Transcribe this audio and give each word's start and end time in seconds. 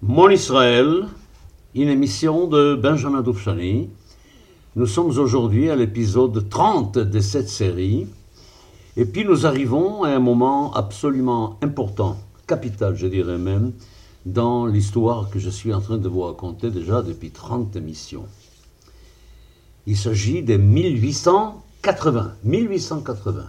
Mon 0.00 0.30
Israël, 0.30 1.06
une 1.74 1.88
émission 1.88 2.46
de 2.46 2.76
Benjamin 2.76 3.20
Doufchani. 3.20 3.90
Nous 4.76 4.86
sommes 4.86 5.08
aujourd'hui 5.18 5.70
à 5.70 5.74
l'épisode 5.76 6.48
30 6.48 6.98
de 6.98 7.18
cette 7.18 7.48
série. 7.48 8.06
Et 8.96 9.04
puis 9.04 9.24
nous 9.24 9.44
arrivons 9.44 10.04
à 10.04 10.10
un 10.10 10.20
moment 10.20 10.72
absolument 10.74 11.58
important, 11.62 12.16
capital, 12.46 12.94
je 12.94 13.08
dirais 13.08 13.38
même, 13.38 13.72
dans 14.24 14.66
l'histoire 14.66 15.30
que 15.30 15.40
je 15.40 15.50
suis 15.50 15.74
en 15.74 15.80
train 15.80 15.98
de 15.98 16.08
vous 16.08 16.22
raconter 16.22 16.70
déjà 16.70 17.02
depuis 17.02 17.32
30 17.32 17.74
émissions. 17.74 18.26
Il 19.88 19.96
s'agit 19.96 20.44
de 20.44 20.58
1880. 20.58 22.34
1880. 22.44 23.46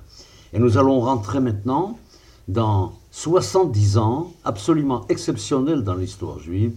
Et 0.54 0.58
nous 0.58 0.80
allons 0.80 1.00
rentrer 1.00 1.42
maintenant 1.42 2.00
dans 2.48 2.94
70 3.12 3.98
ans 3.98 4.34
absolument 4.44 5.06
exceptionnels 5.10 5.84
dans 5.84 5.96
l'histoire 5.96 6.40
juive, 6.40 6.74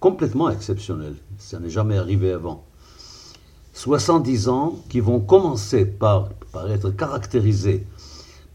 complètement 0.00 0.50
exceptionnels. 0.50 1.16
Ça 1.38 1.58
n'est 1.58 1.70
jamais 1.70 1.96
arrivé 1.96 2.32
avant. 2.32 2.64
70 3.74 4.48
ans 4.48 4.76
qui 4.88 5.00
vont 5.00 5.20
commencer 5.20 5.84
par, 5.84 6.30
par 6.52 6.70
être 6.70 6.90
caractérisés 6.90 7.86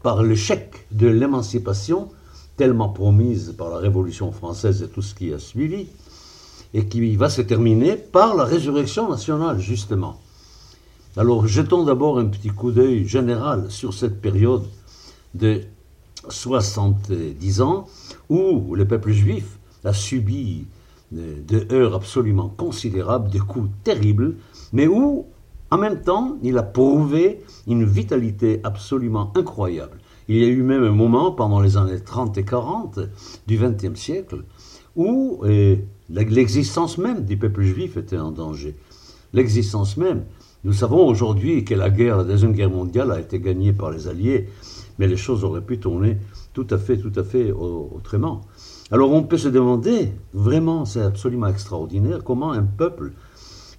par 0.02 0.22
l'échec 0.22 0.86
de 0.90 1.06
l'émancipation, 1.06 2.08
tellement 2.56 2.88
promise 2.88 3.54
par 3.56 3.70
la 3.70 3.76
Révolution 3.76 4.32
française 4.32 4.82
et 4.82 4.88
tout 4.88 5.02
ce 5.02 5.14
qui 5.14 5.32
a 5.32 5.38
suivi, 5.38 5.86
et 6.74 6.86
qui 6.86 7.16
va 7.16 7.30
se 7.30 7.42
terminer 7.42 7.96
par 7.96 8.34
la 8.34 8.44
résurrection 8.44 9.08
nationale, 9.08 9.60
justement. 9.60 10.20
Alors, 11.16 11.46
jetons 11.46 11.84
d'abord 11.84 12.18
un 12.18 12.26
petit 12.26 12.48
coup 12.48 12.72
d'œil 12.72 13.06
général 13.06 13.70
sur 13.70 13.94
cette 13.94 14.20
période 14.20 14.64
de 15.34 15.62
70 16.28 17.60
ans 17.60 17.86
où 18.28 18.74
le 18.74 18.86
peuple 18.86 19.12
juif 19.12 19.58
a 19.84 19.92
subi 19.92 20.66
des 21.12 21.72
heures 21.72 21.94
absolument 21.94 22.48
considérables, 22.48 23.30
des 23.30 23.38
coups 23.38 23.68
terribles, 23.84 24.36
mais 24.72 24.86
où, 24.86 25.26
en 25.70 25.78
même 25.78 26.00
temps, 26.00 26.38
il 26.42 26.56
a 26.58 26.62
prouvé 26.62 27.40
une 27.66 27.84
vitalité 27.84 28.60
absolument 28.64 29.32
incroyable. 29.36 29.98
Il 30.28 30.36
y 30.36 30.44
a 30.44 30.48
eu 30.48 30.62
même 30.62 30.84
un 30.84 30.92
moment, 30.92 31.32
pendant 31.32 31.60
les 31.60 31.76
années 31.76 32.00
30 32.00 32.38
et 32.38 32.44
40 32.44 33.00
du 33.46 33.58
XXe 33.58 33.98
siècle, 33.98 34.44
où 34.96 35.42
eh, 35.46 35.84
l'existence 36.08 36.98
même 36.98 37.24
du 37.24 37.36
peuple 37.36 37.62
juif 37.62 37.96
était 37.96 38.18
en 38.18 38.30
danger. 38.30 38.76
L'existence 39.32 39.96
même. 39.96 40.24
Nous 40.64 40.72
savons 40.72 41.06
aujourd'hui 41.06 41.64
que 41.64 41.74
la 41.74 41.90
guerre, 41.90 42.18
la 42.18 42.24
Deuxième 42.24 42.52
Guerre 42.52 42.70
mondiale 42.70 43.10
a 43.10 43.18
été 43.18 43.40
gagnée 43.40 43.72
par 43.72 43.90
les 43.90 44.06
Alliés, 44.06 44.48
mais 44.98 45.06
les 45.06 45.16
choses 45.16 45.44
auraient 45.44 45.64
pu 45.64 45.78
tourner 45.78 46.18
tout 46.52 46.66
à 46.70 46.78
fait, 46.78 46.98
tout 46.98 47.12
à 47.16 47.24
fait 47.24 47.52
autrement. 47.52 48.42
Alors 48.90 49.12
on 49.12 49.22
peut 49.22 49.38
se 49.38 49.48
demander, 49.48 50.12
vraiment, 50.34 50.84
c'est 50.84 51.00
absolument 51.02 51.46
extraordinaire, 51.46 52.22
comment 52.24 52.52
un 52.52 52.62
peuple 52.62 53.12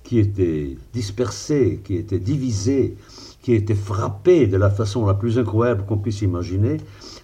qui 0.03 0.19
était 0.19 0.75
dispersé, 0.91 1.81
qui 1.83 1.95
était 1.95 2.19
divisé, 2.19 2.97
qui 3.41 3.53
était 3.53 3.75
frappé 3.75 4.47
de 4.47 4.57
la 4.57 4.69
façon 4.69 5.05
la 5.05 5.13
plus 5.13 5.37
incroyable 5.37 5.85
qu'on 5.85 5.97
puisse 5.97 6.21
imaginer, 6.21 6.77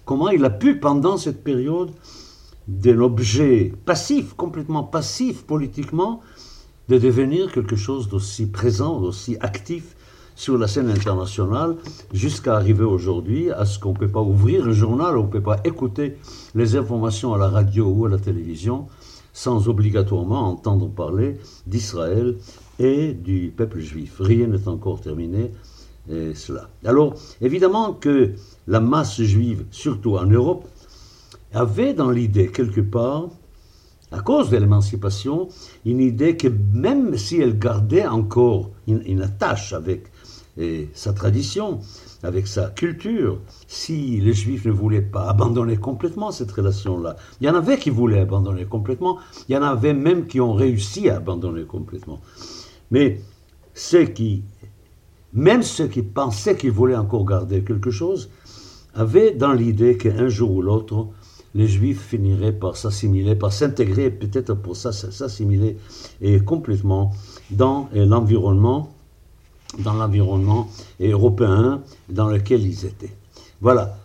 comment 0.04 0.28
il 0.28 0.44
a 0.44 0.50
pu, 0.50 0.78
pendant 0.78 1.16
cette 1.16 1.42
période, 1.42 1.90
d'un 2.68 3.00
objet 3.00 3.72
passif, 3.84 4.34
complètement 4.34 4.84
passif 4.84 5.42
politiquement, 5.42 6.20
de 6.88 6.98
devenir 6.98 7.52
quelque 7.52 7.76
chose 7.76 8.08
d'aussi 8.08 8.46
présent, 8.46 9.00
d'aussi 9.00 9.36
actif 9.40 9.96
sur 10.40 10.56
la 10.56 10.68
scène 10.68 10.88
internationale 10.88 11.76
jusqu'à 12.14 12.56
arriver 12.56 12.84
aujourd'hui 12.84 13.50
à 13.50 13.66
ce 13.66 13.78
qu'on 13.78 13.92
ne 13.92 13.98
peut 13.98 14.08
pas 14.08 14.22
ouvrir 14.22 14.66
un 14.66 14.72
journal, 14.72 15.18
on 15.18 15.24
ne 15.24 15.28
peut 15.28 15.42
pas 15.42 15.60
écouter 15.64 16.16
les 16.54 16.76
informations 16.76 17.34
à 17.34 17.38
la 17.38 17.50
radio 17.50 17.84
ou 17.84 18.06
à 18.06 18.08
la 18.08 18.16
télévision 18.16 18.86
sans 19.34 19.68
obligatoirement 19.68 20.48
entendre 20.48 20.88
parler 20.88 21.36
d'Israël 21.66 22.38
et 22.78 23.12
du 23.12 23.52
peuple 23.54 23.80
juif. 23.80 24.16
Rien 24.18 24.46
n'est 24.46 24.66
encore 24.66 25.02
terminé. 25.02 25.52
Cela. 26.34 26.70
Alors, 26.86 27.14
évidemment 27.42 27.92
que 27.92 28.32
la 28.66 28.80
masse 28.80 29.20
juive, 29.20 29.66
surtout 29.70 30.16
en 30.16 30.24
Europe, 30.24 30.66
avait 31.52 31.92
dans 31.92 32.10
l'idée 32.10 32.48
quelque 32.48 32.80
part, 32.80 33.28
à 34.10 34.20
cause 34.20 34.48
de 34.50 34.56
l'émancipation, 34.56 35.48
une 35.84 36.00
idée 36.00 36.36
que 36.36 36.48
même 36.72 37.16
si 37.16 37.36
elle 37.36 37.58
gardait 37.58 38.06
encore 38.06 38.70
une 38.88 39.22
attache 39.22 39.72
avec 39.72 40.10
et 40.58 40.88
sa 40.94 41.12
tradition, 41.12 41.80
avec 42.22 42.46
sa 42.46 42.68
culture, 42.68 43.38
si 43.66 44.20
les 44.20 44.34
Juifs 44.34 44.66
ne 44.66 44.72
voulaient 44.72 45.00
pas 45.00 45.28
abandonner 45.28 45.76
complètement 45.76 46.32
cette 46.32 46.50
relation-là. 46.50 47.16
Il 47.40 47.46
y 47.46 47.50
en 47.50 47.54
avait 47.54 47.78
qui 47.78 47.90
voulaient 47.90 48.20
abandonner 48.20 48.64
complètement, 48.64 49.18
il 49.48 49.54
y 49.54 49.58
en 49.58 49.62
avait 49.62 49.94
même 49.94 50.26
qui 50.26 50.40
ont 50.40 50.52
réussi 50.52 51.08
à 51.08 51.16
abandonner 51.16 51.64
complètement. 51.64 52.20
Mais 52.90 53.20
ceux 53.74 54.04
qui, 54.04 54.42
même 55.32 55.62
ceux 55.62 55.86
qui 55.86 56.02
pensaient 56.02 56.56
qu'ils 56.56 56.72
voulaient 56.72 56.96
encore 56.96 57.24
garder 57.24 57.62
quelque 57.62 57.90
chose, 57.90 58.30
avaient 58.94 59.32
dans 59.32 59.52
l'idée 59.52 59.96
qu'un 59.96 60.28
jour 60.28 60.50
ou 60.50 60.62
l'autre, 60.62 61.06
les 61.54 61.66
Juifs 61.66 62.02
finiraient 62.02 62.52
par 62.52 62.76
s'assimiler, 62.76 63.34
par 63.34 63.52
s'intégrer, 63.52 64.10
peut-être 64.10 64.54
pour 64.54 64.76
s'assimiler 64.76 65.76
et 66.20 66.40
complètement 66.40 67.12
dans 67.50 67.88
l'environnement 67.92 68.92
dans 69.78 69.94
l'environnement 69.94 70.68
européen 71.00 71.82
dans 72.08 72.28
lequel 72.28 72.66
ils 72.66 72.84
étaient. 72.86 73.14
Voilà. 73.60 73.96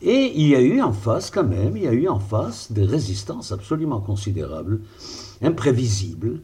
Et 0.00 0.32
il 0.36 0.46
y 0.46 0.54
a 0.54 0.60
eu 0.60 0.80
en 0.80 0.92
face, 0.92 1.30
quand 1.30 1.44
même, 1.44 1.76
il 1.76 1.84
y 1.84 1.88
a 1.88 1.92
eu 1.92 2.08
en 2.08 2.20
face 2.20 2.70
des 2.70 2.84
résistances 2.84 3.50
absolument 3.50 4.00
considérables, 4.00 4.80
imprévisibles. 5.42 6.40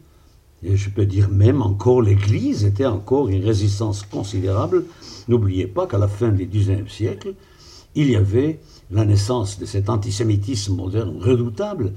Et 0.63 0.75
je 0.75 0.89
peux 0.89 1.05
dire 1.05 1.29
même 1.29 1.61
encore 1.61 2.01
l'Église 2.01 2.65
était 2.65 2.85
encore 2.85 3.29
une 3.29 3.45
résistance 3.45 4.03
considérable. 4.03 4.85
N'oubliez 5.27 5.67
pas 5.67 5.87
qu'à 5.87 5.97
la 5.97 6.07
fin 6.07 6.29
du 6.29 6.45
XIXe 6.45 6.91
siècle, 6.91 7.33
il 7.93 8.09
y 8.09 8.15
avait 8.15 8.59
la 8.91 9.05
naissance 9.05 9.57
de 9.57 9.65
cet 9.65 9.89
antisémitisme 9.89 10.75
moderne 10.75 11.17
redoutable 11.19 11.93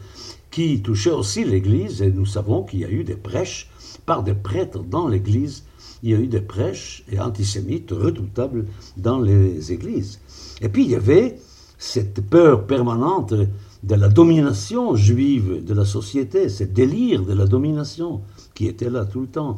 qui 0.50 0.81
touchait 0.81 1.11
aussi 1.11 1.45
l'Église, 1.45 2.03
et 2.03 2.11
nous 2.11 2.27
savons 2.27 2.62
qu'il 2.62 2.81
y 2.81 2.85
a 2.85 2.91
eu 2.91 3.05
des 3.05 3.17
prêches 3.17 3.69
par 4.06 4.23
des 4.23 4.35
prêtres 4.35 4.83
dans 4.83 5.09
l'Église 5.09 5.65
il 6.03 6.10
y 6.10 6.14
a 6.14 6.19
eu 6.19 6.26
des 6.26 6.41
prêches 6.41 7.04
antisémites 7.19 7.91
redoutables 7.91 8.66
dans 8.97 9.19
les 9.20 9.72
églises. 9.72 10.20
Et 10.60 10.69
puis 10.69 10.84
il 10.84 10.91
y 10.91 10.94
avait 10.94 11.38
cette 11.78 12.20
peur 12.20 12.66
permanente 12.66 13.34
de 13.82 13.94
la 13.94 14.08
domination 14.08 14.97
juive 14.97 15.64
de 15.64 15.75
la 15.75 15.84
société, 15.84 16.48
ce 16.48 16.64
délire 16.64 17.25
de 17.25 17.32
la 17.32 17.47
domination 17.47 18.22
qui 18.54 18.66
était 18.66 18.91
là 18.91 19.04
tout 19.04 19.20
le 19.20 19.28
temps. 19.28 19.56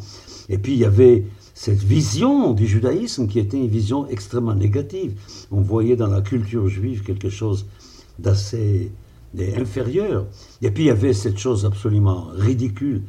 Et 0.48 0.58
puis 0.58 0.74
il 0.74 0.78
y 0.78 0.84
avait 0.84 1.24
cette 1.54 1.82
vision 1.82 2.52
du 2.52 2.66
judaïsme 2.66 3.26
qui 3.26 3.38
était 3.38 3.56
une 3.56 3.68
vision 3.68 4.06
extrêmement 4.08 4.54
négative. 4.54 5.14
On 5.50 5.62
voyait 5.62 5.96
dans 5.96 6.06
la 6.06 6.20
culture 6.20 6.68
juive 6.68 7.02
quelque 7.02 7.30
chose 7.30 7.66
d'assez 8.18 8.92
inférieur. 9.56 10.26
Et 10.60 10.70
puis 10.70 10.84
il 10.84 10.86
y 10.88 10.90
avait 10.90 11.14
cette 11.14 11.38
chose 11.38 11.64
absolument 11.64 12.28
ridicule 12.34 13.02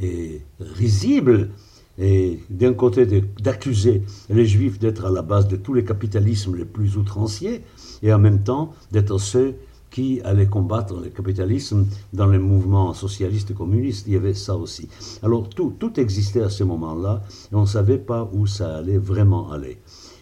et 0.00 0.40
risible 0.60 1.50
et 1.98 2.40
d'un 2.50 2.74
côté 2.74 3.06
d'accuser 3.42 4.02
les 4.28 4.46
juifs 4.46 4.78
d'être 4.78 5.04
à 5.06 5.10
la 5.10 5.22
base 5.22 5.48
de 5.48 5.56
tous 5.56 5.74
les 5.74 5.84
capitalismes 5.84 6.56
les 6.56 6.64
plus 6.64 6.96
outranciers, 6.96 7.62
et 8.02 8.12
en 8.12 8.18
même 8.18 8.42
temps 8.42 8.72
d'être 8.92 9.18
ceux 9.18 9.54
qui 9.90 10.20
allaient 10.22 10.46
combattre 10.46 11.00
le 11.00 11.08
capitalisme 11.08 11.86
dans 12.12 12.26
les 12.26 12.38
mouvements 12.38 12.92
socialistes 12.92 13.50
et 13.52 13.54
communistes. 13.54 14.04
Il 14.06 14.12
y 14.12 14.16
avait 14.16 14.34
ça 14.34 14.56
aussi. 14.56 14.88
Alors 15.22 15.48
tout, 15.48 15.74
tout 15.78 15.98
existait 15.98 16.42
à 16.42 16.50
ce 16.50 16.64
moment-là, 16.64 17.22
et 17.50 17.54
on 17.54 17.62
ne 17.62 17.66
savait 17.66 17.98
pas 17.98 18.28
où 18.32 18.46
ça 18.46 18.76
allait 18.76 18.98
vraiment 18.98 19.50
aller. 19.52 19.78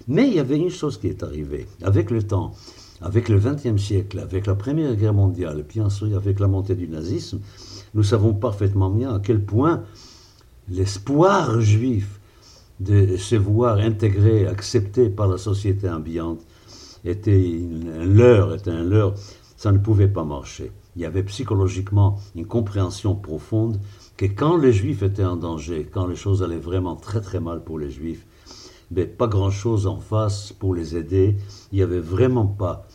Mais 0.07 0.29
il 0.29 0.35
y 0.35 0.39
avait 0.39 0.59
une 0.59 0.71
chose 0.71 0.99
qui 0.99 1.09
est 1.09 1.23
arrivée. 1.23 1.67
Avec 1.83 2.11
le 2.11 2.23
temps, 2.23 2.53
avec 3.01 3.29
le 3.29 3.39
XXe 3.39 3.83
siècle, 3.83 4.21
avec 4.21 4.47
la 4.47 4.55
Première 4.55 4.95
Guerre 4.95 5.15
mondiale, 5.15 5.61
et 5.61 5.65
puis 5.65 5.81
ensuite 5.81 6.15
avec 6.15 6.41
la 6.41 6.47
montée 6.47 6.77
du 6.77 6.89
nazisme, 6.89 7.41
nous 7.95 8.03
savons 8.03 8.35
parfaitement 8.35 8.91
bien 8.91 9.15
à 9.15 9.19
quel 9.19 9.45
point 9.45 9.83
l'espoir 10.69 11.61
juif 11.61 12.21
de 12.81 13.17
se 13.17 13.37
voir 13.37 13.79
intégré, 13.79 14.47
accepté 14.47 15.09
par 15.09 15.29
la 15.29 15.39
société 15.39 15.89
ambiante, 15.89 16.41
était 17.05 17.61
un 17.99 18.05
leurre, 18.05 18.55
était 18.55 18.71
un 18.71 18.83
leurre, 18.83 19.15
ça 19.57 19.73
ne 19.73 19.79
pouvait 19.79 20.09
pas 20.09 20.25
marcher. 20.25 20.73
Il 20.97 21.03
y 21.03 21.05
avait 21.05 21.23
psychologiquement 21.25 22.19
une 22.35 22.47
compréhension 22.47 23.15
profonde 23.15 23.81
que 24.17 24.27
quand 24.27 24.57
les 24.57 24.73
juifs 24.73 25.03
étaient 25.03 25.25
en 25.25 25.37
danger, 25.37 25.89
quand 25.91 26.07
les 26.07 26.17
choses 26.17 26.43
allaient 26.43 26.57
vraiment 26.57 26.97
très 26.97 27.21
très 27.21 27.41
mal 27.41 27.63
pour 27.63 27.79
les 27.79 27.91
juifs, 27.91 28.27
mais 28.91 29.07
pas 29.07 29.27
grand-chose 29.27 29.87
en 29.87 29.99
face 29.99 30.53
pour 30.53 30.75
les 30.75 30.97
aider, 30.97 31.37
il 31.73 31.77
n'y 31.77 31.83
avait 31.83 32.01
vraiment 32.01 32.47
pas 32.47 32.87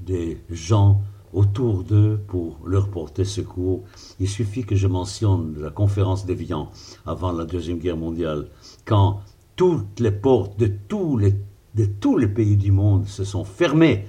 des 0.00 0.38
gens 0.50 1.02
autour 1.36 1.84
d'eux 1.84 2.18
pour 2.26 2.58
leur 2.66 2.88
porter 2.88 3.26
secours. 3.26 3.84
Il 4.18 4.28
suffit 4.28 4.64
que 4.64 4.74
je 4.74 4.88
mentionne 4.88 5.54
la 5.60 5.70
conférence 5.70 6.24
d'Evian 6.24 6.70
avant 7.04 7.30
la 7.30 7.44
Deuxième 7.44 7.78
Guerre 7.78 7.98
mondiale, 7.98 8.48
quand 8.86 9.20
toutes 9.54 10.00
les 10.00 10.10
portes 10.10 10.58
de 10.58 10.72
tous 10.88 11.18
les, 11.18 11.34
de 11.74 11.84
tous 11.84 12.16
les 12.16 12.26
pays 12.26 12.56
du 12.56 12.72
monde 12.72 13.06
se 13.06 13.22
sont 13.24 13.44
fermées 13.44 14.06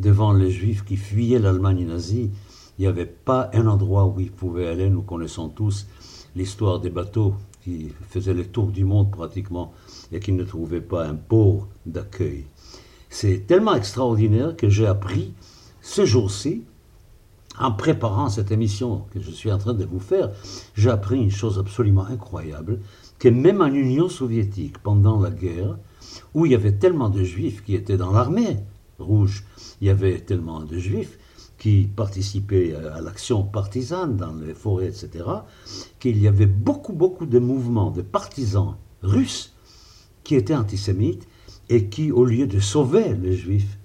devant 0.00 0.32
les 0.32 0.50
Juifs 0.50 0.84
qui 0.84 0.96
fuyaient 0.96 1.38
l'Allemagne 1.38 1.86
nazie, 1.86 2.30
Il 2.78 2.82
n'y 2.82 2.88
avait 2.88 3.06
pas 3.06 3.48
un 3.54 3.68
endroit 3.68 4.06
où 4.06 4.20
ils 4.20 4.32
pouvaient 4.32 4.66
aller. 4.66 4.90
Nous 4.90 5.02
connaissons 5.02 5.48
tous 5.48 5.86
l'histoire 6.34 6.80
des 6.80 6.90
bateaux 6.90 7.34
qui 7.62 7.92
faisaient 8.10 8.34
le 8.34 8.44
tour 8.44 8.66
du 8.66 8.84
monde 8.84 9.10
pratiquement 9.12 9.72
et 10.10 10.18
qui 10.18 10.32
ne 10.32 10.42
trouvaient 10.42 10.82
pas 10.82 11.06
un 11.06 11.14
port 11.14 11.68
d'accueil. 11.86 12.44
C'est 13.08 13.46
tellement 13.46 13.74
extraordinaire 13.76 14.56
que 14.56 14.68
j'ai 14.68 14.86
appris 14.86 15.32
ce 15.86 16.04
jour-ci, 16.04 16.64
en 17.60 17.70
préparant 17.70 18.28
cette 18.28 18.50
émission 18.50 19.04
que 19.12 19.20
je 19.20 19.30
suis 19.30 19.52
en 19.52 19.56
train 19.56 19.72
de 19.72 19.84
vous 19.84 20.00
faire, 20.00 20.30
j'ai 20.74 20.90
appris 20.90 21.16
une 21.16 21.30
chose 21.30 21.60
absolument 21.60 22.04
incroyable, 22.06 22.80
que 23.20 23.28
même 23.28 23.62
en 23.62 23.68
Union 23.72 24.08
soviétique, 24.08 24.78
pendant 24.78 25.20
la 25.20 25.30
guerre, 25.30 25.78
où 26.34 26.44
il 26.44 26.52
y 26.52 26.56
avait 26.56 26.72
tellement 26.72 27.08
de 27.08 27.22
juifs 27.22 27.62
qui 27.62 27.76
étaient 27.76 27.96
dans 27.96 28.10
l'armée 28.10 28.58
rouge, 28.98 29.44
il 29.80 29.86
y 29.86 29.90
avait 29.90 30.18
tellement 30.18 30.60
de 30.60 30.76
juifs 30.76 31.18
qui 31.56 31.84
participaient 31.84 32.74
à 32.74 33.00
l'action 33.00 33.44
partisane 33.44 34.16
dans 34.16 34.34
les 34.34 34.54
forêts, 34.54 34.88
etc., 34.88 35.24
qu'il 36.00 36.18
y 36.18 36.26
avait 36.26 36.46
beaucoup, 36.46 36.94
beaucoup 36.94 37.26
de 37.26 37.38
mouvements 37.38 37.92
de 37.92 38.02
partisans 38.02 38.74
russes 39.02 39.54
qui 40.24 40.34
étaient 40.34 40.56
antisémites 40.56 41.28
et 41.68 41.86
qui, 41.88 42.10
au 42.10 42.24
lieu 42.24 42.48
de 42.48 42.58
sauver 42.58 43.14
les 43.14 43.36
juifs, 43.36 43.78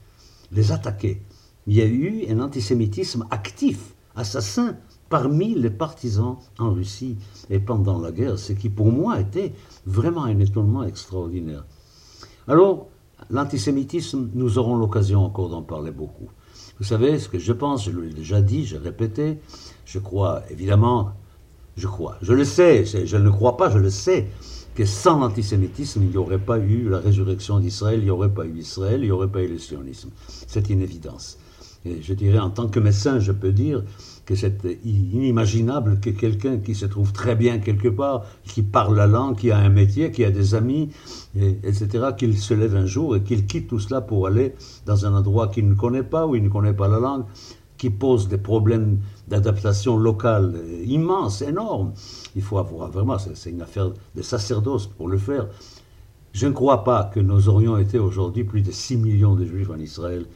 les 0.52 0.72
attaquaient. 0.72 1.22
Il 1.68 1.76
y 1.76 1.82
a 1.82 1.86
eu 1.86 2.26
un 2.30 2.40
antisémitisme 2.40 3.28
actif, 3.30 3.94
assassin, 4.16 4.78
parmi 5.10 5.54
les 5.54 5.70
partisans 5.70 6.38
en 6.58 6.72
Russie 6.72 7.18
et 7.50 7.60
pendant 7.60 8.00
la 8.00 8.12
guerre, 8.12 8.40
ce 8.40 8.54
qui 8.54 8.70
pour 8.70 8.92
moi 8.92 9.20
était 9.20 9.54
vraiment 9.86 10.24
un 10.24 10.40
étonnement 10.40 10.84
extraordinaire. 10.84 11.66
Alors, 12.48 12.88
l'antisémitisme, 13.30 14.30
nous 14.34 14.58
aurons 14.58 14.76
l'occasion 14.76 15.24
encore 15.24 15.50
d'en 15.50 15.62
parler 15.62 15.92
beaucoup. 15.92 16.30
Vous 16.80 16.86
savez, 16.86 17.20
ce 17.20 17.30
que 17.30 17.38
je 17.38 17.54
pense, 17.54 17.86
je 17.86 17.92
l'ai 17.92 18.14
déjà 18.14 18.42
dit, 18.42 18.66
j'ai 18.66 18.78
répété, 18.78 19.40
je 19.86 20.00
crois 20.00 20.42
évidemment, 20.50 21.12
je 21.78 21.88
crois, 21.88 22.18
je 22.22 22.34
le 22.34 22.44
sais, 22.44 22.86
je 22.86 23.18
ne 23.18 23.30
crois 23.30 23.56
pas, 23.58 23.70
je 23.70 23.78
le 23.78 23.90
sais, 23.90 24.28
que 24.74 24.86
sans 24.86 25.20
l'antisémitisme, 25.20 26.02
il 26.04 26.10
n'y 26.10 26.18
aurait 26.18 26.40
pas 26.40 26.58
eu 26.58 26.90
la 26.90 27.00
résurrection 27.00 27.60
d'Israël, 27.60 28.00
il 28.00 28.06
n'y 28.06 28.10
aurait 28.10 28.34
pas 28.34 28.46
eu 28.46 28.58
Israël, 28.58 29.02
il 29.02 29.06
n'y 29.06 29.12
aurait 29.12 29.28
pas 29.28 29.44
eu 29.44 29.48
le 29.48 29.60
sionisme. 29.60 30.10
C'est 30.48 30.70
une 30.70 30.82
évidence. 30.82 31.38
Et 31.86 32.02
je 32.02 32.14
dirais, 32.14 32.40
en 32.40 32.52
tant 32.52 32.68
que 32.68 32.80
médecin, 32.80 33.20
je 33.20 33.32
peux 33.32 33.52
dire 33.52 33.84
que 34.26 34.36
c'est 34.36 34.80
inimaginable 34.86 36.00
que 36.00 36.12
quelqu'un 36.12 36.58
qui 36.58 36.76
se 36.76 36.86
trouve 36.86 37.12
très 37.12 37.36
bien 37.36 37.58
quelque 37.58 37.88
part, 37.88 38.24
qui 38.44 38.62
parle 38.62 38.96
la 38.96 39.08
langue, 39.08 39.36
qui 39.36 39.50
a 39.50 39.58
un 39.58 39.70
métier, 39.70 40.12
qui 40.12 40.24
a 40.24 40.30
des 40.30 40.54
amis, 40.54 40.90
etc., 41.36 42.10
qu'il 42.16 42.38
se 42.38 42.54
lève 42.54 42.76
un 42.76 42.86
jour 42.86 43.16
et 43.16 43.24
qu'il 43.24 43.48
quitte 43.48 43.68
tout 43.68 43.80
cela 43.80 44.02
pour 44.02 44.28
aller 44.28 44.54
dans 44.86 45.06
un 45.08 45.16
endroit 45.16 45.48
qu'il 45.48 45.68
ne 45.68 45.74
connaît 45.74 46.04
pas, 46.04 46.28
où 46.28 46.36
il 46.36 46.44
ne 46.44 46.50
connaît 46.50 46.74
pas 46.74 46.88
la 46.88 47.00
langue, 47.00 47.24
qui 47.80 47.90
pose 47.90 48.28
des 48.28 48.38
problèmes 48.38 49.00
d'adaptation 49.28 49.98
locale 49.98 50.54
immenses, 50.86 51.42
énormes. 51.42 51.94
Il 52.36 52.44
faut 52.44 52.60
avoir 52.60 52.92
vraiment, 52.92 53.18
c'est 53.18 53.50
une 53.50 53.64
affaire 53.64 53.92
de 54.16 54.22
sacerdoce 54.22 54.86
pour 54.86 55.08
le 55.08 55.18
faire. 55.18 55.48
Je 56.32 56.46
ne 56.46 56.54
crois 56.54 56.84
pas 56.84 57.10
que 57.12 57.20
nous 57.20 57.50
aurions 57.50 57.78
été 57.78 57.98
aujourd'hui 57.98 58.44
plus 58.44 58.62
de 58.62 58.72
6 58.72 58.98
millions 58.98 59.36
de 59.36 59.46
juifs 59.46 59.72
en 59.72 59.80
Israël 59.80 60.28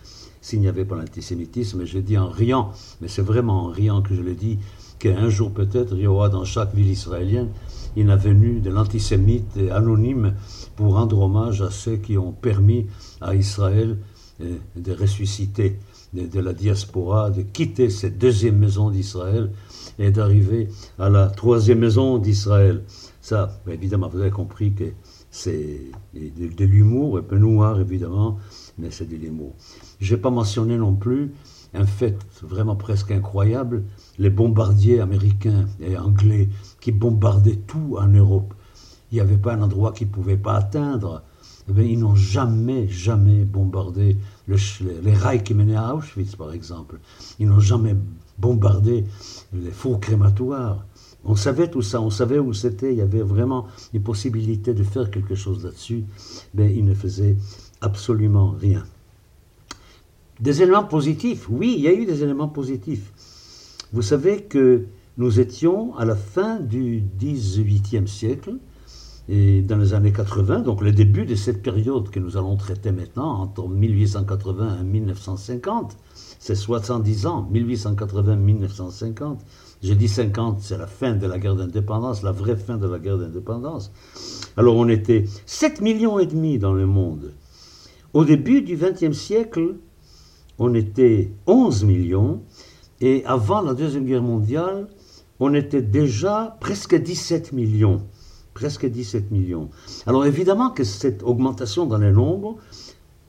s'il 0.46 0.60
n'y 0.60 0.68
avait 0.68 0.86
pas 0.86 0.96
l'antisémitisme. 0.96 1.86
je 1.86 1.98
dis 1.98 2.20
en 2.20 2.30
riant, 2.30 2.70
mais 3.02 3.08
c'est 3.08 3.24
vraiment 3.24 3.64
en 3.64 3.68
riant 3.70 4.04
que 4.04 4.14
je 4.14 4.22
le 4.22 4.36
dis, 4.36 4.60
qu'un 5.00 5.28
jour 5.28 5.52
peut-être 5.52 5.96
il 5.96 6.04
y 6.04 6.08
aura 6.08 6.30
dans 6.30 6.46
chaque 6.46 6.76
ville 6.76 6.90
israélienne 6.90 7.50
une 7.96 8.12
avenue 8.12 8.60
de 8.60 8.70
l'antisémite 8.70 9.58
anonyme 9.72 10.36
pour 10.76 10.94
rendre 10.94 11.20
hommage 11.20 11.64
à 11.64 11.72
ceux 11.72 11.98
qui 11.98 12.16
ont 12.20 12.32
permis 12.32 12.86
à 13.22 13.34
Israël 13.34 13.98
euh, 14.40 14.58
de 14.76 14.92
ressusciter 14.94 15.80
de, 16.14 16.40
la 16.40 16.54
diaspora, 16.54 17.32
de 17.32 17.42
quitter 17.42 17.90
cette 17.90 18.20
deuxième 18.20 18.60
maison 18.60 18.92
d'Israël 18.92 19.50
et 19.98 20.12
d'arriver 20.12 20.70
à 21.00 21.10
la 21.10 21.28
troisième 21.28 21.80
maison 21.80 22.20
d'Israël. 22.20 22.84
Ça, 23.20 23.60
évidemment, 23.68 24.10
vous 24.10 24.20
avez 24.20 24.30
compris 24.30 24.74
que 24.74 24.92
c'est 25.32 25.82
de, 26.14 26.66
l'humour, 26.66 27.18
un 27.18 27.24
peu 27.24 27.38
noir 27.38 27.80
évidemment, 27.82 28.38
mais 28.78 28.92
c'est 28.92 29.10
de 29.10 29.16
l'humour. 29.16 29.56
Je 30.00 30.16
n'ai 30.16 30.22
pas 30.22 30.30
mentionné 30.30 30.78
non 30.78 30.96
plus 30.96 31.34
un 31.74 31.86
fait 31.86 32.18
vraiment 32.42 32.76
presque 32.76 33.12
incroyable, 33.12 33.84
les 34.18 34.30
bombardiers 34.30 35.02
américains 35.02 35.66
et 35.80 35.98
anglais 35.98 36.50
qui 36.80 36.92
bombardaient 36.92 37.60
tout 37.68 37.98
en 38.00 38.08
Europe. 38.08 38.54
Il 39.12 39.16
n'y 39.16 39.22
avait 39.22 39.38
pas 39.38 39.54
un 39.54 39.62
endroit 39.62 39.92
qu'ils 39.92 40.08
ne 40.08 40.14
pouvaient 40.14 40.38
pas 40.38 40.56
atteindre. 40.56 41.24
Eh 41.68 41.84
ils 41.84 42.00
n'ont 42.00 42.16
jamais, 42.16 42.88
jamais 42.88 43.44
bombardé 43.44 44.18
les 44.48 45.14
rails 45.14 45.44
qui 45.44 45.54
menaient 45.54 45.76
à 45.76 45.96
Auschwitz, 45.96 46.36
par 46.36 46.54
exemple. 46.54 47.00
Ils 47.40 47.48
n'ont 47.48 47.60
jamais 47.60 47.96
bombardé 48.38 49.06
les 49.54 49.72
fours 49.72 50.00
crématoires. 50.00 50.86
On 51.24 51.36
savait 51.36 51.70
tout 51.70 51.82
ça, 51.82 52.02
on 52.02 52.12
savait 52.12 52.38
où 52.38 52.54
c'était, 52.54 52.92
il 52.94 53.00
y 53.00 53.02
avait 53.02 53.24
vraiment 53.24 53.66
une 53.94 54.04
possibilité 54.04 54.76
de 54.76 54.84
faire 54.84 55.10
quelque 55.10 55.34
chose 55.34 55.64
là-dessus, 55.64 56.06
mais 56.54 56.72
ils 56.76 56.86
ne 56.86 56.94
faisaient 56.94 57.36
absolument 57.82 58.52
rien. 58.52 58.84
Des 60.40 60.62
éléments 60.62 60.84
positifs, 60.84 61.48
oui, 61.50 61.76
il 61.78 61.84
y 61.84 61.88
a 61.88 61.94
eu 61.94 62.06
des 62.06 62.22
éléments 62.24 62.50
positifs. 62.50 63.12
Vous 63.94 64.02
savez 64.02 64.44
que 64.44 64.86
nous 65.18 65.40
étions 65.40 65.96
à 65.96 66.04
la 66.04 66.16
fin 66.16 66.60
du 66.60 67.04
XVIIIe 67.18 68.08
siècle, 68.08 68.56
et 69.28 69.62
dans 69.62 69.78
les 69.78 69.94
années 69.94 70.12
80, 70.12 70.60
donc 70.60 70.82
le 70.82 70.92
début 70.92 71.26
de 71.26 71.34
cette 71.34 71.64
période 71.64 72.10
que 72.10 72.20
nous 72.20 72.38
allons 72.38 72.58
traiter 72.58 72.92
maintenant, 72.92 73.42
entre 73.42 73.68
1880 73.68 74.82
et 74.82 74.84
1950, 74.84 75.98
c'est 76.38 76.54
70 76.54 77.26
ans, 77.26 77.50
1880-1950. 77.52 79.38
J'ai 79.82 79.96
dit 79.96 80.08
50, 80.08 80.60
c'est 80.60 80.78
la 80.78 80.86
fin 80.86 81.14
de 81.14 81.26
la 81.26 81.40
guerre 81.40 81.56
d'indépendance, 81.56 82.22
la 82.22 82.32
vraie 82.32 82.56
fin 82.56 82.78
de 82.78 82.88
la 82.88 83.00
guerre 83.00 83.18
d'indépendance. 83.18 83.92
Alors 84.58 84.76
on 84.76 84.88
était 84.90 85.26
7 85.46 85.82
millions 85.82 86.20
et 86.20 86.28
demi 86.28 86.60
dans 86.60 86.74
le 86.74 86.86
monde. 86.86 87.34
Au 88.14 88.26
début 88.26 88.62
du 88.62 88.78
XXe 88.78 89.18
siècle, 89.18 89.76
on 90.60 90.74
était 90.74 91.32
11 91.48 91.84
millions, 91.84 92.42
et 93.02 93.24
avant 93.26 93.62
la 93.62 93.74
Deuxième 93.74 94.06
Guerre 94.06 94.24
mondiale, 94.24 94.88
on 95.40 95.54
était 95.54 95.82
déjà 95.82 96.58
presque 96.62 96.96
17 96.96 97.52
millions 97.52 98.02
presque 98.56 98.88
17 98.88 99.30
millions. 99.30 99.70
Alors 100.08 100.26
évidemment 100.26 100.72
que 100.72 100.84
cette 100.84 101.22
augmentation 101.22 101.86
dans 101.86 102.00
les 102.00 102.12
nombres 102.12 102.58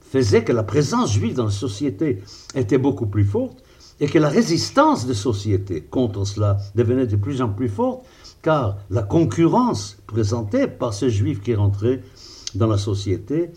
faisait 0.01 0.45
que 0.45 0.53
la 0.53 0.63
présence 0.63 1.13
juive 1.13 1.35
dans 1.35 1.47
la 1.47 1.51
société 1.51 2.23
était 2.55 2.79
beaucoup 2.79 3.07
plus 3.07 3.25
forte 3.25 3.63
et 4.01 4.07
que 4.07 4.19
la 4.19 4.29
résistance 4.29 5.07
des 5.07 5.15
sociétés 5.15 5.83
contre 5.83 6.25
cela 6.25 6.59
devenait 6.75 7.09
de 7.09 7.17
plus 7.17 7.43
en 7.43 7.49
plus 7.49 7.69
forte, 7.69 8.07
car 8.41 8.79
la 8.89 9.03
concurrence 9.03 9.99
présentée 10.07 10.69
par 10.69 10.95
ces 10.95 11.11
juifs 11.11 11.43
qui 11.43 11.55
rentraient 11.55 12.03
dans 12.55 12.69
la 12.69 12.79
société 12.79 13.51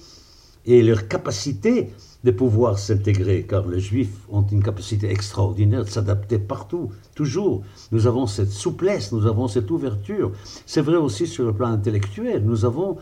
et 0.65 0.81
leur 0.81 1.07
capacité 1.07 1.93
de 2.23 2.31
pouvoir 2.31 2.77
s'intégrer, 2.77 3.45
car 3.47 3.65
les 3.67 3.79
Juifs 3.79 4.13
ont 4.29 4.45
une 4.45 4.61
capacité 4.61 5.09
extraordinaire 5.09 5.85
de 5.85 5.89
s'adapter 5.89 6.38
partout, 6.38 6.89
toujours. 7.15 7.63
Nous 7.91 8.07
avons 8.07 8.27
cette 8.27 8.51
souplesse, 8.51 9.11
nous 9.13 9.25
avons 9.25 9.47
cette 9.47 9.71
ouverture. 9.71 10.31
C'est 10.65 10.81
vrai 10.81 10.97
aussi 10.97 11.27
sur 11.27 11.45
le 11.45 11.53
plan 11.53 11.69
intellectuel. 11.69 12.43
Nous 12.43 12.65
avons 12.65 12.97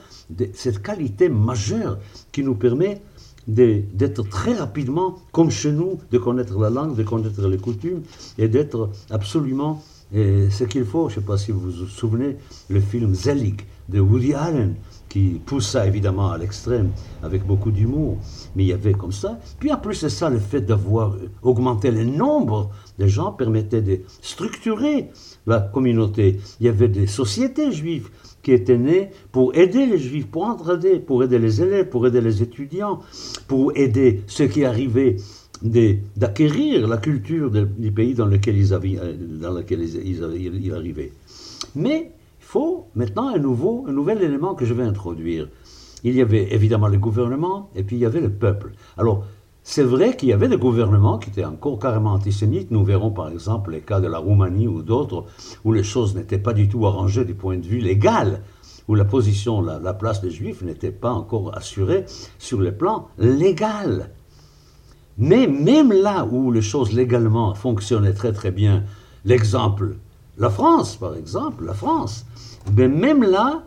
cette 0.53 0.83
qualité 0.83 1.29
majeure 1.29 1.97
qui 2.31 2.43
nous 2.43 2.55
permet 2.55 3.01
d'être 3.47 4.27
très 4.29 4.53
rapidement, 4.53 5.17
comme 5.31 5.50
chez 5.50 5.71
nous, 5.71 6.00
de 6.12 6.17
connaître 6.17 6.59
la 6.59 6.69
langue, 6.69 6.95
de 6.95 7.03
connaître 7.03 7.47
les 7.47 7.57
coutumes 7.57 8.01
et 8.38 8.47
d'être 8.47 8.89
absolument 9.09 9.81
ce 10.13 10.63
qu'il 10.65 10.86
faut. 10.86 11.09
Je 11.09 11.15
ne 11.15 11.21
sais 11.21 11.25
pas 11.25 11.38
si 11.38 11.51
vous 11.51 11.71
vous 11.71 11.88
souvenez, 11.88 12.38
le 12.69 12.81
film 12.81 13.15
Zelig 13.15 13.62
de 13.89 14.00
Woody 14.00 14.34
Allen 14.34 14.75
qui 15.10 15.41
poussa 15.46 15.88
évidemment 15.88 16.32
à 16.32 16.38
l'extrême 16.38 16.91
avec 17.24 17.46
beaucoup 17.46 17.72
d'humour, 17.72 18.17
mais 18.56 18.63
il 18.63 18.67
y 18.67 18.74
avait 18.74 18.94
comme 18.94 19.12
ça. 19.12 19.39
Puis 19.60 19.72
en 19.72 19.77
plus 19.77 20.03
de 20.03 20.10
ça, 20.10 20.29
le 20.29 20.39
fait 20.39 20.62
d'avoir 20.62 21.15
augmenté 21.41 21.91
le 21.91 22.03
nombre 22.03 22.70
de 23.00 23.08
gens 23.08 23.32
permettait 23.32 23.82
de 23.82 24.01
structurer 24.22 25.10
la 25.46 25.60
communauté. 25.60 26.39
Il 26.60 26.65
y 26.65 26.70
avait 26.70 26.89
des 26.89 27.08
sociétés 27.08 27.72
juives 27.72 28.10
qui 28.44 28.51
étaient 28.51 28.77
nées 28.77 29.10
pour 29.32 29.56
aider 29.56 29.86
les 29.86 29.98
juifs, 29.98 30.27
pour 30.27 30.44
entraider, 30.44 31.00
pour 31.00 31.24
aider 31.24 31.39
les 31.39 31.62
élèves, 31.62 31.89
pour 31.89 32.06
aider 32.06 32.22
les 32.22 32.44
étudiants, 32.44 33.00
pour 33.48 33.72
aider 33.75 34.22
ceux 34.27 34.48
qui 34.48 34.65
arrivaient 34.65 35.17
d'acquérir 35.62 36.88
la 36.88 36.98
culture 36.98 37.50
du 37.50 37.91
pays 37.91 38.13
dans 38.13 38.27
lequel 38.27 38.58
ils, 38.58 38.74
avaient, 38.74 39.00
dans 39.41 39.51
lequel 39.51 39.82
ils, 39.82 40.62
ils 40.63 40.74
arrivaient. 40.74 41.12
Mais 41.75 42.12
faut 42.47 42.87
maintenant 42.95 43.27
un, 43.27 43.39
nouveau, 43.39 43.83
un 43.89 43.91
nouvel 43.91 44.21
élément 44.21 44.55
que 44.55 44.63
je 44.63 44.73
vais 44.73 44.83
introduire. 44.83 45.49
Il 46.05 46.15
y 46.15 46.21
avait 46.21 46.53
évidemment 46.53 46.87
le 46.87 46.97
gouvernement 46.97 47.69
et 47.75 47.83
puis 47.83 47.97
il 47.97 47.99
y 47.99 48.05
avait 48.05 48.21
le 48.21 48.31
peuple. 48.31 48.71
Alors, 48.97 49.25
c'est 49.63 49.83
vrai 49.83 50.15
qu'il 50.15 50.29
y 50.29 50.33
avait 50.33 50.47
des 50.47 50.55
gouvernements 50.55 51.17
qui 51.17 51.29
étaient 51.29 51.43
encore 51.43 51.77
carrément 51.77 52.13
antisémites. 52.13 52.71
Nous 52.71 52.85
verrons 52.85 53.11
par 53.11 53.27
exemple 53.29 53.71
les 53.71 53.81
cas 53.81 53.99
de 53.99 54.07
la 54.07 54.19
Roumanie 54.19 54.69
ou 54.69 54.81
d'autres 54.81 55.25
où 55.65 55.73
les 55.73 55.83
choses 55.83 56.15
n'étaient 56.15 56.37
pas 56.37 56.53
du 56.53 56.69
tout 56.69 56.87
arrangées 56.87 57.25
du 57.25 57.33
point 57.33 57.57
de 57.57 57.65
vue 57.65 57.79
légal, 57.79 58.43
où 58.87 58.95
la 58.95 59.03
position, 59.03 59.61
la, 59.61 59.77
la 59.79 59.93
place 59.93 60.21
des 60.21 60.31
juifs 60.31 60.61
n'était 60.61 60.91
pas 60.91 61.11
encore 61.11 61.53
assurée 61.53 62.05
sur 62.39 62.61
le 62.61 62.71
plan 62.71 63.09
légal. 63.17 64.11
Mais 65.17 65.47
même 65.47 65.91
là 65.91 66.25
où 66.25 66.49
les 66.49 66.61
choses 66.61 66.93
légalement 66.93 67.53
fonctionnaient 67.55 68.13
très 68.13 68.31
très 68.31 68.51
bien, 68.51 68.85
l'exemple, 69.25 69.97
la 70.38 70.50
France 70.50 70.96
par 70.96 71.15
exemple, 71.15 71.65
la 71.65 71.74
France, 71.74 72.25
mais 72.75 72.88
même 72.88 73.24
là, 73.24 73.63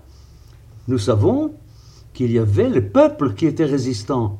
nous 0.89 0.99
savons 0.99 1.53
qu'il 2.12 2.33
y 2.33 2.39
avait 2.39 2.69
le 2.69 2.89
peuple 2.89 3.35
qui 3.35 3.47
était 3.47 3.65
résistant. 3.65 4.39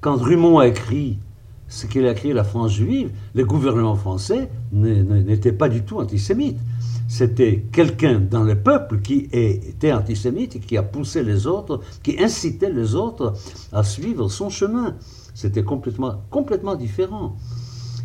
Quand 0.00 0.16
Drummond 0.16 0.58
a 0.58 0.66
écrit 0.66 1.18
ce 1.70 1.86
qu'il 1.86 2.04
a 2.06 2.12
écrit 2.12 2.32
La 2.32 2.44
France 2.44 2.72
juive, 2.72 3.12
le 3.34 3.44
gouvernement 3.44 3.94
français 3.94 4.50
n'était 4.72 5.52
pas 5.52 5.68
du 5.68 5.82
tout 5.82 6.00
antisémite. 6.00 6.58
C'était 7.08 7.64
quelqu'un 7.72 8.20
dans 8.20 8.42
le 8.42 8.60
peuple 8.60 9.00
qui 9.00 9.28
était 9.32 9.92
antisémite 9.92 10.56
et 10.56 10.60
qui 10.60 10.76
a 10.76 10.82
poussé 10.82 11.22
les 11.22 11.46
autres, 11.46 11.80
qui 12.02 12.22
incitait 12.22 12.72
les 12.72 12.94
autres 12.94 13.34
à 13.72 13.84
suivre 13.84 14.28
son 14.28 14.50
chemin. 14.50 14.96
C'était 15.34 15.62
complètement, 15.62 16.22
complètement 16.30 16.74
différent. 16.74 17.36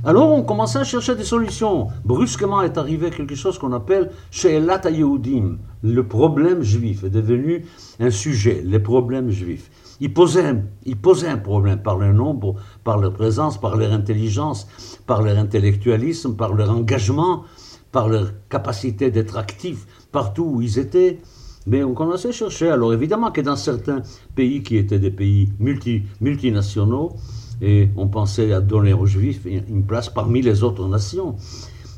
Alors 0.07 0.31
on 0.31 0.43
commençait 0.43 0.77
à 0.77 0.83
chercher 0.83 1.15
des 1.15 1.23
solutions. 1.23 1.87
Brusquement 2.03 2.61
est 2.61 2.77
arrivé 2.77 3.09
quelque 3.09 3.33
chose 3.33 3.57
qu'on 3.57 3.73
appelle 3.73 4.11
She'elat 4.29 4.87
Yehudim. 4.87 5.57
Le 5.81 6.07
problème 6.07 6.61
juif 6.61 7.03
est 7.03 7.09
devenu 7.09 7.65
un 7.99 8.11
sujet, 8.11 8.61
les 8.63 8.77
problèmes 8.77 9.31
juifs. 9.31 9.71
Ils 9.99 10.13
posaient, 10.13 10.45
un, 10.45 11.37
problème 11.37 11.81
par 11.81 11.97
leur 11.97 12.13
nombre, 12.13 12.53
par 12.83 12.99
leur 12.99 13.13
présence, 13.13 13.59
par 13.59 13.77
leur 13.77 13.91
intelligence, 13.93 14.67
par 15.07 15.23
leur 15.23 15.39
intellectualisme, 15.39 16.35
par 16.35 16.53
leur 16.53 16.69
engagement, 16.69 17.43
par 17.91 18.07
leur 18.07 18.31
capacité 18.47 19.09
d'être 19.09 19.37
actifs 19.37 19.87
partout 20.11 20.43
où 20.43 20.61
ils 20.61 20.77
étaient. 20.77 21.19
Mais 21.65 21.83
on 21.83 21.95
commençait 21.95 22.29
à 22.29 22.31
chercher. 22.31 22.69
Alors 22.69 22.93
évidemment 22.93 23.31
que 23.31 23.41
dans 23.41 23.55
certains 23.55 24.03
pays 24.35 24.61
qui 24.61 24.77
étaient 24.77 24.99
des 24.99 25.09
pays 25.09 25.51
multi, 25.57 26.03
multinationaux, 26.21 27.13
et 27.61 27.89
on 27.95 28.07
pensait 28.07 28.53
à 28.53 28.61
donner 28.61 28.93
aux 28.93 29.05
Juifs 29.05 29.45
une 29.45 29.83
place 29.85 30.09
parmi 30.09 30.41
les 30.41 30.63
autres 30.63 30.87
nations. 30.87 31.35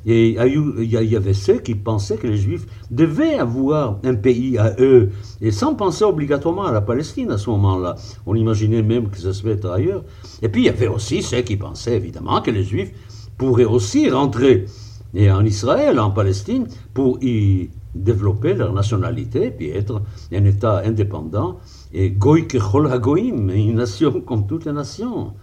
Et 0.05 0.37
il 0.39 0.85
y 0.85 1.15
avait 1.17 1.33
ceux 1.33 1.59
qui 1.59 1.75
pensaient 1.75 2.15
que 2.15 2.27
les 2.27 2.37
Juifs 2.37 2.65
devaient 2.91 3.35
avoir 3.35 3.99
un 4.05 4.15
pays 4.15 4.57
à 4.57 4.73
eux, 4.79 5.09
et 5.41 5.51
sans 5.51 5.75
penser 5.75 6.05
obligatoirement 6.05 6.63
à 6.63 6.71
la 6.71 6.79
Palestine 6.79 7.29
à 7.31 7.37
ce 7.37 7.49
moment-là. 7.49 7.95
On 8.25 8.33
imaginait 8.35 8.83
même 8.83 9.09
que 9.09 9.17
ça 9.17 9.33
se 9.33 9.43
fait 9.43 9.65
ailleurs. 9.65 10.03
Et 10.41 10.47
puis 10.47 10.61
il 10.61 10.65
y 10.65 10.69
avait 10.69 10.87
aussi 10.87 11.21
ceux 11.21 11.41
qui 11.41 11.57
pensaient 11.57 11.97
évidemment 11.97 12.41
que 12.41 12.51
les 12.51 12.63
Juifs 12.63 12.91
pourraient 13.37 13.65
aussi 13.65 14.09
rentrer 14.09 14.65
en 15.13 15.43
Israël, 15.43 15.99
en 15.99 16.11
Palestine, 16.11 16.67
pour 16.93 17.21
y 17.21 17.69
développer 17.93 18.53
leur 18.53 18.71
nationalité, 18.71 19.51
puis 19.51 19.71
être 19.71 20.01
un 20.31 20.45
État 20.45 20.83
indépendant, 20.85 21.59
et 21.93 22.11
goy 22.11 22.47
kechol 22.47 22.89
une 23.25 23.75
nation 23.75 24.21
comme 24.25 24.47
toutes 24.47 24.65
les 24.65 24.73
nations. 24.73 25.33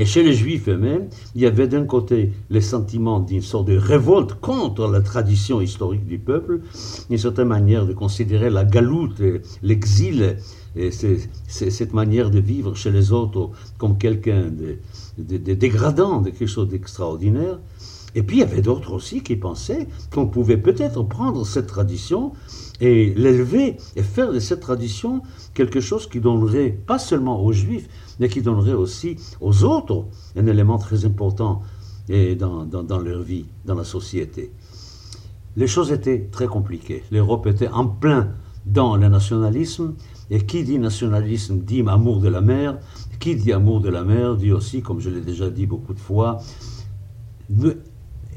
Et 0.00 0.06
chez 0.06 0.22
les 0.22 0.32
Juifs 0.32 0.68
eux-mêmes, 0.68 1.08
il 1.34 1.42
y 1.42 1.46
avait 1.46 1.66
d'un 1.66 1.84
côté 1.84 2.32
les 2.50 2.60
sentiments 2.60 3.18
d'une 3.18 3.42
sorte 3.42 3.66
de 3.66 3.76
révolte 3.76 4.34
contre 4.34 4.86
la 4.86 5.00
tradition 5.00 5.60
historique 5.60 6.06
du 6.06 6.20
peuple, 6.20 6.60
une 7.10 7.18
certaine 7.18 7.48
manière 7.48 7.84
de 7.84 7.92
considérer 7.92 8.48
la 8.48 8.64
galoute, 8.64 9.20
l'exil, 9.60 10.36
et 10.76 10.90
cette 11.48 11.94
manière 11.94 12.30
de 12.30 12.38
vivre 12.38 12.76
chez 12.76 12.92
les 12.92 13.10
autres 13.10 13.50
comme 13.76 13.98
quelqu'un 13.98 14.44
de, 14.50 14.78
de 15.18 15.54
dégradant, 15.54 16.20
de 16.20 16.30
quelque 16.30 16.46
chose 16.46 16.68
d'extraordinaire. 16.68 17.58
Et 18.14 18.22
puis 18.22 18.36
il 18.36 18.40
y 18.40 18.42
avait 18.42 18.62
d'autres 18.62 18.92
aussi 18.92 19.22
qui 19.22 19.36
pensaient 19.36 19.88
qu'on 20.12 20.28
pouvait 20.28 20.56
peut-être 20.56 21.02
prendre 21.02 21.44
cette 21.44 21.66
tradition 21.66 22.32
et 22.80 23.12
l'élever 23.14 23.76
et 23.96 24.02
faire 24.02 24.32
de 24.32 24.38
cette 24.38 24.60
tradition 24.60 25.22
quelque 25.54 25.80
chose 25.80 26.08
qui 26.08 26.20
donnerait 26.20 26.70
pas 26.70 26.98
seulement 26.98 27.42
aux 27.44 27.52
juifs, 27.52 27.88
mais 28.18 28.28
qui 28.28 28.42
donnerait 28.42 28.72
aussi 28.72 29.16
aux 29.40 29.64
autres 29.64 30.06
un 30.36 30.46
élément 30.46 30.78
très 30.78 31.04
important 31.04 31.62
dans, 32.38 32.64
dans, 32.64 32.98
leur 32.98 33.22
vie, 33.22 33.44
dans 33.64 33.74
la 33.74 33.84
société. 33.84 34.52
Les 35.56 35.66
choses 35.66 35.92
étaient 35.92 36.28
très 36.30 36.46
compliquées. 36.46 37.02
L'Europe 37.10 37.46
était 37.46 37.68
en 37.68 37.86
plein 37.86 38.30
dans 38.64 38.96
le 38.96 39.08
nationalisme, 39.08 39.94
et 40.30 40.44
qui 40.44 40.62
dit 40.62 40.78
nationalisme 40.78 41.58
dit 41.58 41.82
amour 41.86 42.20
de 42.20 42.28
la 42.28 42.40
mer, 42.40 42.78
qui 43.18 43.34
dit 43.34 43.52
amour 43.52 43.80
de 43.80 43.88
la 43.88 44.04
mer 44.04 44.36
dit 44.36 44.52
aussi, 44.52 44.82
comme 44.82 45.00
je 45.00 45.10
l'ai 45.10 45.20
déjà 45.20 45.50
dit 45.50 45.66
beaucoup 45.66 45.94
de 45.94 46.00
fois, 46.00 46.40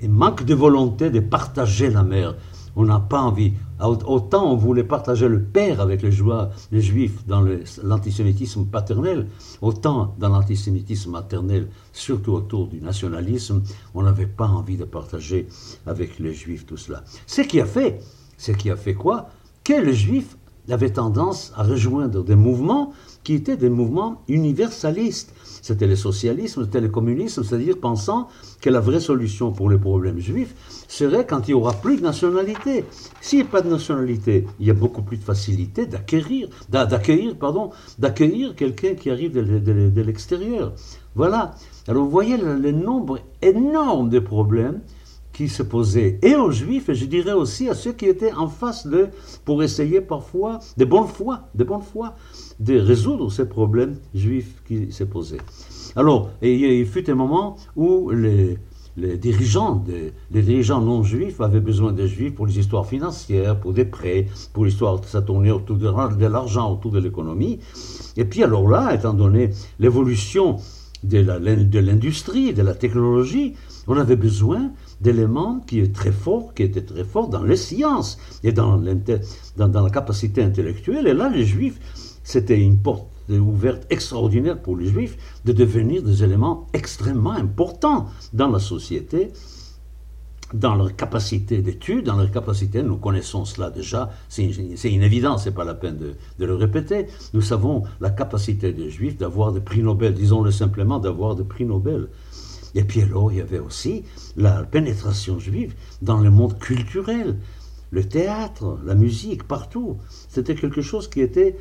manque 0.07 0.45
de 0.45 0.53
volonté 0.53 1.09
de 1.09 1.19
partager 1.19 1.89
la 1.89 2.03
mer. 2.03 2.35
On 2.75 2.85
n'a 2.85 2.99
pas 2.99 3.21
envie. 3.21 3.53
Autant 3.79 4.51
on 4.51 4.55
voulait 4.55 4.83
partager 4.83 5.27
le 5.27 5.41
père 5.41 5.81
avec 5.81 6.01
les, 6.01 6.11
juifs 6.11 7.25
dans 7.27 7.45
l'antisémitisme 7.83 8.65
paternel, 8.65 9.27
autant 9.61 10.15
dans 10.19 10.29
l'antisémitisme 10.29 11.11
maternel, 11.11 11.67
surtout 11.91 12.33
autour 12.33 12.67
du 12.67 12.79
nationalisme, 12.81 13.63
on 13.93 14.03
n'avait 14.03 14.27
pas 14.27 14.47
envie 14.47 14.77
de 14.77 14.85
partager 14.85 15.47
avec 15.85 16.19
les 16.19 16.33
juifs 16.33 16.65
tout 16.65 16.77
cela. 16.77 17.03
Ce 17.25 17.41
qui 17.41 17.59
a 17.59 17.65
fait, 17.65 17.99
ce 18.37 18.51
qui 18.51 18.69
a 18.69 18.75
fait 18.75 18.93
quoi? 18.93 19.29
Que 19.63 19.73
les 19.73 19.93
juifs 19.93 20.37
avaient 20.69 20.91
tendance 20.91 21.51
à 21.55 21.63
rejoindre 21.63 22.23
des 22.23 22.35
mouvements 22.35 22.93
qui 23.23 23.33
étaient 23.33 23.57
des 23.57 23.69
mouvements 23.69 24.21
universalistes. 24.27 25.33
C'était 25.61 25.87
le 25.87 25.95
socialisme, 25.95 26.65
c'était 26.65 26.81
le 26.81 26.89
communisme, 26.89 27.43
c'est-à-dire 27.43 27.77
pensant 27.77 28.27
que 28.61 28.69
la 28.69 28.79
vraie 28.79 28.99
solution 28.99 29.51
pour 29.51 29.69
les 29.69 29.77
problèmes 29.77 30.19
juifs 30.19 30.55
serait 30.87 31.25
quand 31.25 31.47
il 31.47 31.51
y 31.51 31.53
aura 31.53 31.73
plus 31.73 31.97
de 31.97 32.01
nationalité. 32.01 32.85
S'il 33.21 33.39
n'y 33.39 33.45
a 33.45 33.47
pas 33.47 33.61
de 33.61 33.69
nationalité, 33.69 34.47
il 34.59 34.65
y 34.65 34.71
a 34.71 34.73
beaucoup 34.73 35.03
plus 35.03 35.17
de 35.17 35.23
facilité 35.23 35.85
d'acquérir, 35.85 36.49
d'accueillir, 36.69 37.35
pardon, 37.37 37.69
d'accueillir 37.99 38.55
quelqu'un 38.55 38.95
qui 38.95 39.11
arrive 39.11 39.33
de, 39.33 40.01
l'extérieur. 40.01 40.73
Voilà. 41.15 41.53
Alors 41.87 42.03
vous 42.03 42.09
voyez 42.11 42.37
le 42.37 42.71
nombre 42.71 43.19
énorme 43.41 44.09
de 44.09 44.19
problèmes 44.19 44.81
qui 45.41 45.49
se 45.49 45.63
posaient 45.63 46.19
et 46.21 46.35
aux 46.35 46.51
juifs, 46.51 46.87
et 46.89 46.93
je 46.93 47.05
dirais 47.05 47.33
aussi 47.33 47.67
à 47.67 47.73
ceux 47.73 47.93
qui 47.93 48.05
étaient 48.05 48.31
en 48.31 48.47
face 48.47 48.85
d'eux, 48.85 49.09
pour 49.43 49.63
essayer 49.63 49.99
parfois, 49.99 50.59
de 50.77 50.85
bonne 50.85 51.07
foi, 51.07 51.49
de 51.55 51.63
bonne 51.63 51.81
foi, 51.81 52.13
de 52.59 52.77
résoudre 52.77 53.31
ces 53.31 53.45
problèmes 53.49 53.95
juifs 54.13 54.61
qui 54.67 54.91
se 54.91 55.03
posaient. 55.03 55.41
Alors, 55.95 56.29
il 56.43 56.85
fut 56.85 57.09
un 57.09 57.15
moment 57.15 57.55
où 57.75 58.11
les, 58.11 58.59
dirigeants, 59.17 59.83
les 60.29 60.41
dirigeants 60.43 60.79
non 60.79 61.01
juifs 61.01 61.41
avaient 61.41 61.59
besoin 61.59 61.91
des 61.91 62.07
juifs 62.07 62.35
pour 62.35 62.45
les 62.45 62.59
histoires 62.59 62.85
financières, 62.85 63.59
pour 63.59 63.73
des 63.73 63.85
prêts, 63.85 64.27
pour 64.53 64.65
l'histoire, 64.65 65.03
ça 65.05 65.23
tournait 65.23 65.49
autour 65.49 65.77
de 65.77 66.27
l'argent, 66.27 66.71
autour 66.71 66.91
de 66.91 66.99
l'économie. 66.99 67.57
Et 68.15 68.25
puis 68.25 68.43
alors 68.43 68.69
là, 68.69 68.93
étant 68.93 69.15
donné 69.15 69.49
l'évolution 69.79 70.57
de 71.03 71.79
l'industrie, 71.79 72.53
de 72.53 72.61
la 72.61 72.75
technologie, 72.75 73.55
on 73.87 73.97
avait 73.97 74.15
besoin 74.15 74.71
d'éléments 75.01 75.59
qui 75.67 75.79
étaient 75.79 75.91
très 75.91 76.11
forts, 76.11 76.53
qui 76.53 76.63
étaient 76.63 76.85
très 76.85 77.03
forts 77.03 77.27
dans 77.27 77.43
les 77.43 77.55
sciences 77.55 78.17
et 78.43 78.51
dans, 78.51 78.77
la 78.77 79.89
capacité 79.89 80.43
intellectuelle. 80.43 81.07
Et 81.07 81.13
là, 81.13 81.29
les 81.29 81.45
Juifs, 81.45 81.79
c'était 82.23 82.59
une 82.59 82.77
porte 82.77 83.07
ouverte 83.29 83.85
extraordinaire 83.89 84.61
pour 84.61 84.77
les 84.77 84.87
Juifs 84.87 85.17
de 85.45 85.53
devenir 85.53 86.03
des 86.03 86.23
éléments 86.23 86.67
extrêmement 86.73 87.31
importants 87.31 88.07
dans 88.33 88.49
la 88.49 88.59
société, 88.59 89.31
dans 90.53 90.75
leur 90.75 90.95
capacité 90.97 91.61
d'étude, 91.61 92.05
dans 92.05 92.17
leur 92.17 92.29
capacité, 92.29 92.83
nous 92.83 92.97
connaissons 92.97 93.45
cela 93.45 93.69
déjà, 93.69 94.11
c'est 94.27 94.43
une, 94.43 95.03
évidence, 95.03 95.45
c'est 95.45 95.53
pas 95.53 95.63
la 95.63 95.73
peine 95.73 95.97
de, 95.97 96.15
de, 96.39 96.45
le 96.45 96.55
répéter. 96.55 97.07
Nous 97.33 97.41
savons 97.41 97.83
la 98.01 98.09
capacité 98.09 98.73
des 98.73 98.89
Juifs 98.89 99.17
d'avoir 99.17 99.53
des 99.53 99.61
prix 99.61 99.81
Nobel, 99.81 100.13
disons-le 100.13 100.51
simplement, 100.51 100.99
d'avoir 100.99 101.35
des 101.35 101.45
prix 101.45 101.63
Nobel. 101.63 102.09
Et 102.75 102.83
puis 102.83 103.01
alors, 103.01 103.31
il 103.31 103.39
y 103.39 103.41
avait 103.41 103.59
aussi 103.59 104.03
la 104.35 104.63
pénétration 104.63 105.39
juive 105.39 105.73
dans 106.01 106.19
le 106.19 106.29
monde 106.29 106.57
culturel, 106.59 107.37
le 107.91 108.03
théâtre, 108.03 108.79
la 108.85 108.95
musique, 108.95 109.43
partout. 109.43 109.97
C'était 110.29 110.55
quelque 110.55 110.81
chose 110.81 111.09
qui 111.09 111.21
était 111.21 111.57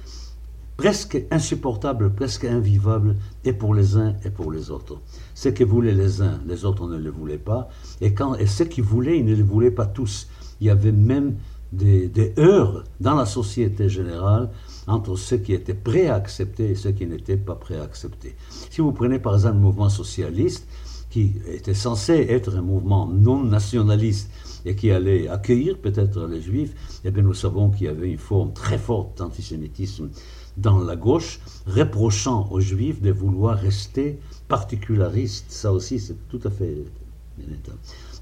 presque 0.77 1.23
insupportable, 1.31 2.15
presque 2.15 2.45
invivable, 2.45 3.17
et 3.45 3.53
pour 3.53 3.75
les 3.75 3.97
uns 3.97 4.15
et 4.25 4.31
pour 4.31 4.51
les 4.51 4.71
autres. 4.71 4.99
Ce 5.35 5.51
que 5.51 5.65
voulaient 5.65 5.95
les 5.95 6.23
uns, 6.23 6.41
les 6.47 6.65
autres 6.65 6.89
ne 6.89 6.97
le 6.97 7.11
voulaient 7.11 7.37
pas, 7.37 7.69
et, 8.01 8.15
quand, 8.15 8.35
et 8.37 8.47
ceux 8.47 8.65
qui 8.65 8.81
voulaient, 8.81 9.19
ils 9.19 9.27
ne 9.27 9.35
le 9.35 9.43
voulaient 9.43 9.71
pas 9.71 9.87
tous. 9.87 10.29
Il 10.61 10.69
y 10.69 10.71
avait 10.71 10.93
même 10.93 11.35
des, 11.73 12.09
des 12.09 12.33
heurts 12.39 12.85
dans 13.01 13.15
la 13.15 13.27
société 13.27 13.89
générale 13.89 14.51
entre 14.87 15.17
ceux 15.17 15.37
qui 15.37 15.53
étaient 15.53 15.75
prêts 15.75 16.07
à 16.09 16.15
accepter 16.15 16.71
et 16.71 16.75
ceux 16.75 16.93
qui 16.93 17.07
n'étaient 17.07 17.37
pas 17.37 17.55
prêts 17.55 17.77
à 17.77 17.83
accepter. 17.83 18.35
Si 18.71 18.81
vous 18.81 18.93
prenez 18.93 19.19
par 19.19 19.35
exemple 19.35 19.57
le 19.57 19.63
mouvement 19.63 19.89
socialiste, 19.91 20.67
qui 21.11 21.33
était 21.47 21.75
censé 21.75 22.27
être 22.31 22.57
un 22.57 22.63
mouvement 22.63 23.07
non 23.07 23.43
nationaliste 23.43 24.31
et 24.65 24.77
qui 24.77 24.91
allait 24.91 25.29
accueillir 25.29 25.79
peut-être 25.79 26.27
les 26.27 26.41
juifs, 26.41 26.75
eh 27.05 27.11
bien 27.11 27.23
nous 27.23 27.35
savons 27.35 27.71
qu'il 27.71 27.87
y 27.87 27.89
avait 27.89 28.11
une 28.11 28.19
forme 28.19 28.53
très 28.53 28.79
forte 28.79 29.19
d'antisémitisme 29.19 30.11
dans 30.57 30.79
la 30.79 30.97
gauche, 30.97 31.41
reprochant 31.67 32.49
aux 32.51 32.61
juifs 32.61 33.01
de 33.01 33.11
vouloir 33.11 33.59
rester 33.59 34.19
particularistes. 34.49 35.51
Ça 35.51 35.73
aussi, 35.73 35.99
c'est 35.99 36.29
tout 36.29 36.41
à 36.45 36.51
fait... 36.51 36.85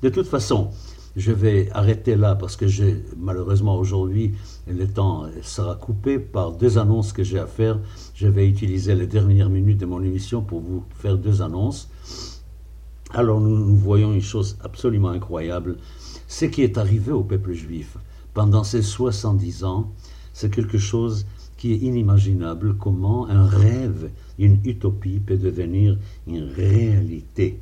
De 0.02 0.08
toute 0.08 0.28
façon, 0.28 0.70
Je 1.18 1.32
vais 1.32 1.68
arrêter 1.72 2.14
là 2.14 2.36
parce 2.36 2.54
que 2.54 2.68
j'ai 2.68 3.02
malheureusement 3.16 3.76
aujourd'hui 3.76 4.34
le 4.68 4.86
temps 4.86 5.24
sera 5.42 5.74
coupé 5.74 6.20
par 6.20 6.52
deux 6.52 6.78
annonces 6.78 7.12
que 7.12 7.24
j'ai 7.24 7.40
à 7.40 7.46
faire. 7.46 7.80
Je 8.14 8.28
vais 8.28 8.48
utiliser 8.48 8.94
les 8.94 9.08
dernières 9.08 9.50
minutes 9.50 9.78
de 9.78 9.86
mon 9.86 10.00
émission 10.00 10.42
pour 10.42 10.60
vous 10.60 10.84
faire 10.94 11.18
deux 11.18 11.42
annonces. 11.42 11.88
Alors 13.14 13.40
nous, 13.40 13.56
nous 13.56 13.76
voyons 13.76 14.12
une 14.12 14.20
chose 14.20 14.58
absolument 14.62 15.08
incroyable. 15.08 15.78
Ce 16.26 16.44
qui 16.44 16.62
est 16.62 16.76
arrivé 16.76 17.10
au 17.10 17.22
peuple 17.22 17.52
juif 17.52 17.96
pendant 18.34 18.64
ces 18.64 18.82
70 18.82 19.64
ans, 19.64 19.90
c'est 20.32 20.52
quelque 20.52 20.78
chose 20.78 21.26
qui 21.56 21.72
est 21.72 21.78
inimaginable, 21.78 22.76
comment 22.76 23.28
un 23.28 23.46
rêve, 23.46 24.10
une 24.38 24.60
utopie 24.64 25.18
peut 25.18 25.38
devenir 25.38 25.98
une 26.26 26.44
réalité? 26.44 27.58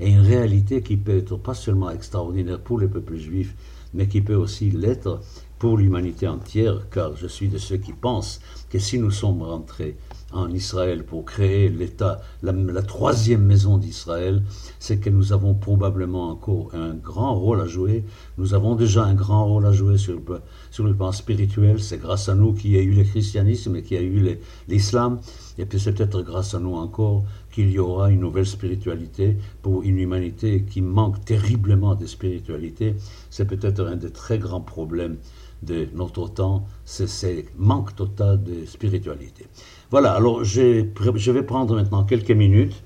Et 0.00 0.10
une 0.10 0.20
réalité 0.20 0.82
qui 0.82 0.96
peut 0.96 1.18
être 1.18 1.36
pas 1.36 1.54
seulement 1.54 1.90
extraordinaire 1.90 2.60
pour 2.60 2.78
le 2.78 2.88
peuple 2.88 3.16
juif, 3.16 3.54
mais 3.92 4.08
qui 4.08 4.22
peut 4.22 4.34
aussi 4.34 4.70
l'être 4.70 5.20
pour 5.58 5.78
l'humanité 5.78 6.26
entière, 6.26 6.88
car 6.90 7.16
je 7.16 7.26
suis 7.26 7.48
de 7.48 7.58
ceux 7.58 7.76
qui 7.76 7.92
pensent 7.92 8.40
que 8.70 8.78
si 8.78 8.98
nous 8.98 9.12
sommes 9.12 9.42
rentrés 9.42 9.96
en 10.34 10.50
Israël 10.52 11.04
pour 11.04 11.24
créer 11.24 11.68
l'État, 11.68 12.20
la, 12.42 12.82
troisième 12.82 13.42
maison 13.42 13.78
d'Israël, 13.78 14.42
c'est 14.78 14.98
que 14.98 15.08
nous 15.10 15.32
avons 15.32 15.54
probablement 15.54 16.30
encore 16.30 16.70
un 16.74 16.94
grand 16.94 17.34
rôle 17.34 17.60
à 17.60 17.66
jouer. 17.66 18.04
Nous 18.36 18.52
avons 18.52 18.74
déjà 18.74 19.04
un 19.04 19.14
grand 19.14 19.46
rôle 19.46 19.66
à 19.66 19.72
jouer 19.72 19.96
sur 19.96 20.14
le, 20.14 20.20
sur 20.70 20.84
le 20.84 20.94
plan 20.94 21.12
spirituel. 21.12 21.80
C'est 21.80 21.98
grâce 21.98 22.28
à 22.28 22.34
nous 22.34 22.52
qu'il 22.52 22.72
y 22.72 22.76
a 22.76 22.82
eu 22.82 22.92
le 22.92 23.04
christianisme 23.04 23.76
et 23.76 23.82
qu'il 23.82 23.96
y 23.96 24.00
a 24.00 24.02
eu 24.02 24.38
l'islam. 24.68 25.20
Et 25.56 25.66
puis 25.66 25.78
c'est 25.78 25.92
peut-être 25.92 26.22
grâce 26.22 26.54
à 26.54 26.58
nous 26.58 26.74
encore 26.74 27.24
qu'il 27.52 27.70
y 27.70 27.78
aura 27.78 28.10
une 28.10 28.20
nouvelle 28.20 28.46
spiritualité 28.46 29.36
pour 29.62 29.84
une 29.84 29.98
humanité 29.98 30.64
qui 30.68 30.82
manque 30.82 31.24
terriblement 31.24 31.94
de 31.94 32.06
spiritualité. 32.06 32.96
C'est 33.30 33.46
peut-être 33.46 33.86
un 33.86 33.96
des 33.96 34.10
très 34.10 34.38
grands 34.38 34.60
problèmes 34.60 35.16
de 35.64 35.88
notre 35.94 36.28
temps, 36.28 36.66
c'est 36.84 37.06
ce 37.06 37.44
manque 37.56 37.96
total 37.96 38.42
de 38.42 38.64
spiritualité. 38.66 39.46
Voilà, 39.90 40.12
alors 40.12 40.44
je 40.44 41.30
vais 41.30 41.42
prendre 41.42 41.74
maintenant 41.74 42.04
quelques 42.04 42.30
minutes 42.30 42.82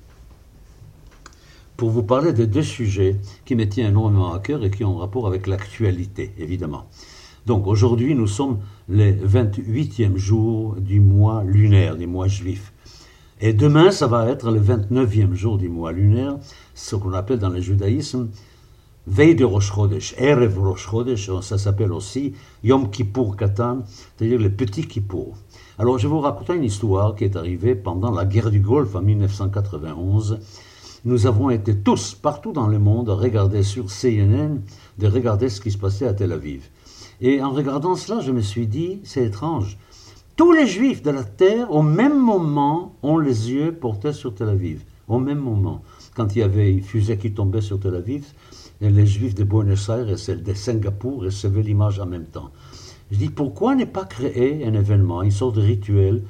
pour 1.77 1.89
vous 1.89 2.03
parler 2.03 2.33
de 2.33 2.45
deux 2.45 2.63
sujets 2.63 3.15
qui 3.45 3.55
me 3.55 3.67
tiennent 3.67 3.91
énormément 3.91 4.33
à 4.33 4.39
cœur 4.39 4.63
et 4.63 4.71
qui 4.71 4.83
ont 4.83 4.97
rapport 4.97 5.27
avec 5.27 5.47
l'actualité, 5.47 6.33
évidemment. 6.37 6.85
Donc 7.45 7.67
aujourd'hui, 7.67 8.15
nous 8.15 8.27
sommes 8.27 8.59
le 8.89 9.11
28e 9.13 10.17
jour 10.17 10.75
du 10.75 10.99
mois 10.99 11.43
lunaire, 11.43 11.95
du 11.95 12.05
mois 12.05 12.27
juif. 12.27 12.73
Et 13.41 13.53
demain, 13.53 13.91
ça 13.91 14.07
va 14.07 14.27
être 14.29 14.51
le 14.51 14.59
29e 14.59 15.33
jour 15.33 15.57
du 15.57 15.69
mois 15.69 15.93
lunaire, 15.93 16.37
ce 16.75 16.97
qu'on 16.97 17.13
appelle 17.13 17.39
dans 17.39 17.49
le 17.49 17.61
judaïsme 17.61 18.29
veille 19.09 19.35
de 19.35 19.43
Rosh 19.43 19.73
Chodesh, 19.73 20.13
Erev 20.19 20.59
Rosh 20.59 20.87
Chodesh, 20.87 21.31
ça 21.41 21.57
s'appelle 21.57 21.91
aussi 21.91 22.33
Yom 22.63 22.91
Kippur 22.91 23.35
Katan, 23.35 23.79
c'est-à-dire 23.85 24.39
le 24.39 24.51
petit 24.51 24.85
Kippour. 24.85 25.35
Alors 25.79 25.97
je 25.97 26.07
vais 26.07 26.13
vous 26.13 26.19
raconter 26.19 26.53
une 26.53 26.63
histoire 26.63 27.15
qui 27.15 27.23
est 27.23 27.35
arrivée 27.35 27.73
pendant 27.73 28.11
la 28.11 28.25
guerre 28.25 28.51
du 28.51 28.59
Golfe 28.59 28.95
en 28.95 29.01
1991. 29.01 30.39
Nous 31.05 31.25
avons 31.25 31.49
été 31.49 31.75
tous, 31.75 32.13
partout 32.13 32.51
dans 32.51 32.67
le 32.67 32.77
monde, 32.77 33.09
à 33.09 33.15
regarder 33.15 33.63
sur 33.63 33.85
CNN, 33.87 34.59
de 34.99 35.07
regarder 35.07 35.49
ce 35.49 35.59
qui 35.59 35.71
se 35.71 35.77
passait 35.77 36.05
à 36.05 36.13
Tel 36.13 36.31
Aviv. 36.31 36.69
Et 37.19 37.41
en 37.41 37.51
regardant 37.51 37.95
cela, 37.95 38.21
je 38.21 38.31
me 38.31 38.41
suis 38.41 38.67
dit, 38.67 38.99
c'est 39.03 39.25
étrange. 39.25 39.77
Tous 40.35 40.51
les 40.51 40.67
juifs 40.67 41.01
de 41.01 41.09
la 41.09 41.23
terre, 41.23 41.73
au 41.73 41.81
même 41.81 42.19
moment, 42.19 42.93
ont 43.01 43.17
les 43.17 43.51
yeux 43.51 43.73
portés 43.73 44.13
sur 44.13 44.35
Tel 44.35 44.49
Aviv. 44.49 44.83
Au 45.07 45.17
même 45.17 45.39
moment. 45.39 45.81
Quand 46.15 46.35
il 46.35 46.39
y 46.39 46.43
avait 46.43 46.71
une 46.71 46.83
fusée 46.83 47.17
qui 47.17 47.31
tombait 47.31 47.61
sur 47.61 47.79
Tel 47.79 47.95
Aviv, 47.95 48.25
les 48.81 49.05
Juifs 49.05 49.35
de 49.35 49.43
Buenos 49.43 49.89
Aires 49.89 50.09
et 50.09 50.17
celles 50.17 50.43
de 50.43 50.53
Singapour 50.53 51.23
recevaient 51.23 51.63
l'image 51.63 51.99
en 51.99 52.05
même 52.05 52.25
temps. 52.25 52.51
Je 53.11 53.17
dis, 53.17 53.29
pourquoi 53.29 53.75
ne 53.75 53.85
pas 53.85 54.05
créer 54.05 54.65
un 54.65 54.73
événement, 54.73 55.21
une 55.21 55.31
sorte 55.31 55.55
de 55.55 55.61
rituel, 55.61 56.23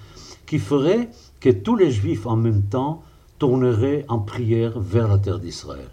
qui 0.45 0.59
ferait 0.59 1.09
que 1.39 1.49
tous 1.49 1.75
les 1.75 1.91
Juifs 1.91 2.25
en 2.25 2.37
même 2.37 2.63
temps 2.63 3.03
tourneraient 3.37 4.05
en 4.07 4.19
prière 4.19 4.79
vers 4.79 5.07
la 5.07 5.17
terre 5.17 5.39
d'Israël? 5.39 5.89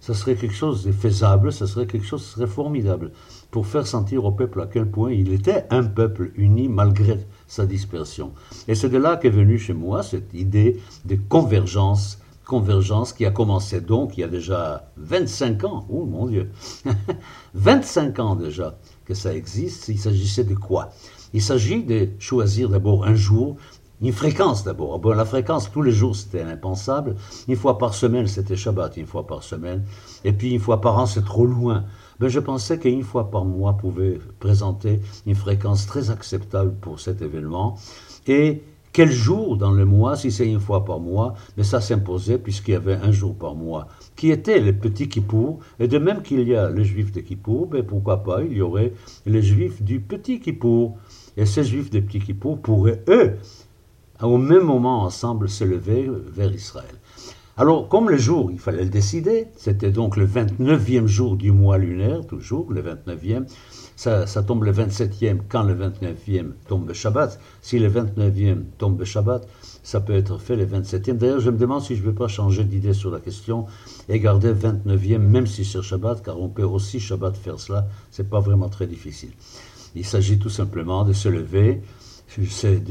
Ce 0.00 0.14
serait 0.14 0.36
quelque 0.36 0.54
chose 0.54 0.84
de 0.84 0.92
faisable, 0.92 1.52
ce 1.52 1.66
serait 1.66 1.86
quelque 1.86 2.06
chose 2.06 2.36
de 2.38 2.46
formidable, 2.46 3.12
pour 3.50 3.66
faire 3.66 3.86
sentir 3.86 4.24
au 4.24 4.32
peuple 4.32 4.60
à 4.60 4.66
quel 4.66 4.86
point 4.86 5.12
il 5.12 5.32
était 5.32 5.66
un 5.70 5.82
peuple 5.84 6.32
uni 6.36 6.68
malgré 6.68 7.18
sa 7.46 7.66
dispersion. 7.66 8.32
Et 8.68 8.74
c'est 8.74 8.88
de 8.88 8.98
là 8.98 9.16
qu'est 9.16 9.30
venue 9.30 9.58
chez 9.58 9.72
moi 9.72 10.02
cette 10.02 10.32
idée 10.34 10.80
de 11.04 11.16
convergence 11.28 12.18
convergence 12.46 13.12
qui 13.12 13.26
a 13.26 13.30
commencé 13.30 13.80
donc 13.80 14.16
il 14.16 14.20
y 14.20 14.24
a 14.24 14.28
déjà 14.28 14.92
25 14.96 15.64
ans. 15.64 15.86
Oh 15.90 16.04
mon 16.06 16.26
Dieu 16.26 16.50
25 17.54 18.18
ans 18.20 18.36
déjà 18.36 18.78
que 19.04 19.14
ça 19.14 19.34
existe. 19.34 19.88
Il 19.88 19.98
s'agissait 19.98 20.44
de 20.44 20.54
quoi? 20.54 20.90
Il 21.34 21.42
s'agit 21.42 21.82
de 21.82 22.08
choisir 22.18 22.68
d'abord 22.68 23.04
un 23.04 23.14
jour, 23.14 23.56
une 24.00 24.12
fréquence 24.12 24.62
d'abord. 24.62 24.98
Bon, 25.00 25.12
la 25.12 25.24
fréquence, 25.24 25.70
tous 25.70 25.82
les 25.82 25.90
jours, 25.90 26.14
c'était 26.14 26.42
impensable. 26.42 27.16
Une 27.48 27.56
fois 27.56 27.78
par 27.78 27.94
semaine, 27.94 28.28
c'était 28.28 28.56
Shabbat, 28.56 28.96
une 28.96 29.06
fois 29.06 29.26
par 29.26 29.42
semaine. 29.42 29.84
Et 30.24 30.32
puis 30.32 30.52
une 30.52 30.60
fois 30.60 30.80
par 30.80 30.98
an, 30.98 31.06
c'est 31.06 31.24
trop 31.24 31.46
loin. 31.46 31.84
Mais 32.20 32.26
ben, 32.26 32.28
je 32.28 32.40
pensais 32.40 32.78
qu'une 32.78 33.02
fois 33.02 33.30
par 33.30 33.44
mois 33.44 33.76
pouvait 33.76 34.18
présenter 34.38 35.00
une 35.26 35.34
fréquence 35.34 35.86
très 35.86 36.10
acceptable 36.10 36.74
pour 36.80 37.00
cet 37.00 37.22
événement. 37.22 37.76
Et 38.28 38.62
quel 38.96 39.12
jour 39.12 39.58
dans 39.58 39.72
le 39.72 39.84
mois, 39.84 40.16
si 40.16 40.32
c'est 40.32 40.48
une 40.48 40.58
fois 40.58 40.86
par 40.86 41.00
mois, 41.00 41.34
mais 41.58 41.64
ça 41.64 41.82
s'imposait 41.82 42.38
puisqu'il 42.38 42.70
y 42.70 42.76
avait 42.76 42.94
un 42.94 43.12
jour 43.12 43.34
par 43.34 43.54
mois, 43.54 43.88
qui 44.16 44.30
était 44.30 44.58
le 44.58 44.72
petit 44.72 45.06
Kippour, 45.06 45.58
et 45.78 45.86
de 45.86 45.98
même 45.98 46.22
qu'il 46.22 46.48
y 46.48 46.56
a 46.56 46.70
les 46.70 46.86
juifs 46.86 47.12
de 47.12 47.20
Kippour, 47.20 47.66
ben 47.66 47.82
pourquoi 47.82 48.22
pas, 48.22 48.42
il 48.42 48.56
y 48.56 48.62
aurait 48.62 48.94
les 49.26 49.42
juifs 49.42 49.82
du 49.82 50.00
petit 50.00 50.40
Kippour. 50.40 50.96
Et 51.36 51.44
ces 51.44 51.62
juifs 51.62 51.90
de 51.90 52.00
petit 52.00 52.20
Kippour 52.20 52.58
pourraient, 52.58 53.02
eux, 53.08 53.36
au 54.22 54.38
même 54.38 54.62
moment 54.62 55.02
ensemble 55.02 55.50
se 55.50 55.64
lever 55.64 56.10
vers 56.34 56.50
Israël. 56.50 56.96
Alors, 57.58 57.88
comme 57.88 58.10
le 58.10 58.18
jour, 58.18 58.50
il 58.52 58.58
fallait 58.58 58.84
le 58.84 58.90
décider, 58.90 59.46
c'était 59.56 59.90
donc 59.90 60.18
le 60.18 60.26
29e 60.26 61.06
jour 61.06 61.36
du 61.36 61.52
mois 61.52 61.78
lunaire, 61.78 62.26
toujours 62.26 62.70
le 62.70 62.82
29e, 62.82 63.46
ça, 63.96 64.26
tombe 64.42 64.64
le 64.64 64.72
27e 64.72 65.38
quand 65.48 65.62
le 65.62 65.74
29e 65.74 66.50
tombe 66.68 66.86
le 66.86 66.92
Shabbat. 66.92 67.40
Si 67.62 67.78
le 67.78 67.88
29e 67.88 68.58
tombe 68.76 68.98
le 68.98 69.06
Shabbat, 69.06 69.48
ça 69.82 70.00
peut 70.00 70.12
être 70.12 70.38
fait 70.38 70.54
le 70.54 70.66
27e. 70.66 71.14
D'ailleurs, 71.14 71.40
je 71.40 71.48
me 71.48 71.56
demande 71.56 71.80
si 71.80 71.96
je 71.96 72.02
ne 72.02 72.08
vais 72.08 72.14
pas 72.14 72.28
changer 72.28 72.62
d'idée 72.62 72.92
sur 72.92 73.10
la 73.10 73.20
question 73.20 73.64
et 74.10 74.20
garder 74.20 74.52
29e, 74.52 75.16
même 75.16 75.46
si 75.46 75.64
c'est 75.64 75.80
Shabbat, 75.80 76.22
car 76.22 76.38
on 76.38 76.50
peut 76.50 76.62
aussi 76.62 77.00
Shabbat 77.00 77.38
faire 77.38 77.58
cela, 77.58 77.88
c'est 78.10 78.28
pas 78.28 78.40
vraiment 78.40 78.68
très 78.68 78.86
difficile. 78.86 79.30
Il 79.94 80.04
s'agit 80.04 80.38
tout 80.38 80.50
simplement 80.50 81.04
de 81.04 81.14
se 81.14 81.30
lever, 81.30 81.80
c'est 82.50 82.82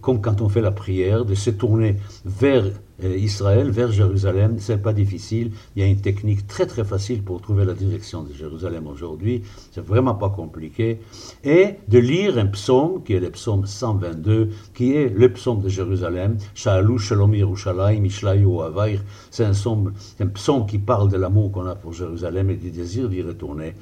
comme 0.00 0.22
quand 0.22 0.40
on 0.40 0.48
fait 0.48 0.62
la 0.62 0.70
prière, 0.70 1.26
de 1.26 1.34
se 1.34 1.50
tourner 1.50 1.96
vers 2.24 2.64
Israël, 3.02 3.70
vers 3.70 3.92
Jérusalem. 3.92 4.56
C'est 4.58 4.82
pas 4.82 4.92
difficile. 4.92 5.52
Il 5.76 5.82
y 5.82 5.84
a 5.84 5.88
une 5.88 6.00
technique 6.00 6.46
très 6.46 6.66
très 6.66 6.84
facile 6.84 7.22
pour 7.22 7.40
trouver 7.40 7.64
la 7.64 7.74
direction 7.74 8.22
de 8.22 8.32
Jérusalem 8.32 8.86
aujourd'hui. 8.86 9.42
C'est 9.72 9.84
vraiment 9.84 10.14
pas 10.14 10.30
compliqué. 10.30 10.98
Et 11.44 11.74
de 11.86 11.98
lire 11.98 12.38
un 12.38 12.46
psaume, 12.46 13.02
qui 13.04 13.14
est 13.14 13.20
le 13.20 13.30
psaume 13.30 13.66
122, 13.66 14.50
qui 14.74 14.94
est 14.94 15.08
le 15.08 15.32
psaume 15.32 15.60
de 15.60 15.68
Jérusalem. 15.68 16.36
Shalom 16.54 17.34
Yerushalayim 17.34 18.08
C'est 19.30 19.44
un 19.44 19.52
psaume, 19.52 19.92
un 20.20 20.26
psaume 20.26 20.66
qui 20.66 20.78
parle 20.78 21.08
de 21.08 21.16
l'amour 21.16 21.52
qu'on 21.52 21.66
a 21.66 21.74
pour 21.74 21.92
Jérusalem 21.92 22.50
et 22.50 22.56
du 22.56 22.70
désir 22.70 23.08
d'y 23.08 23.22
retourner. 23.22 23.74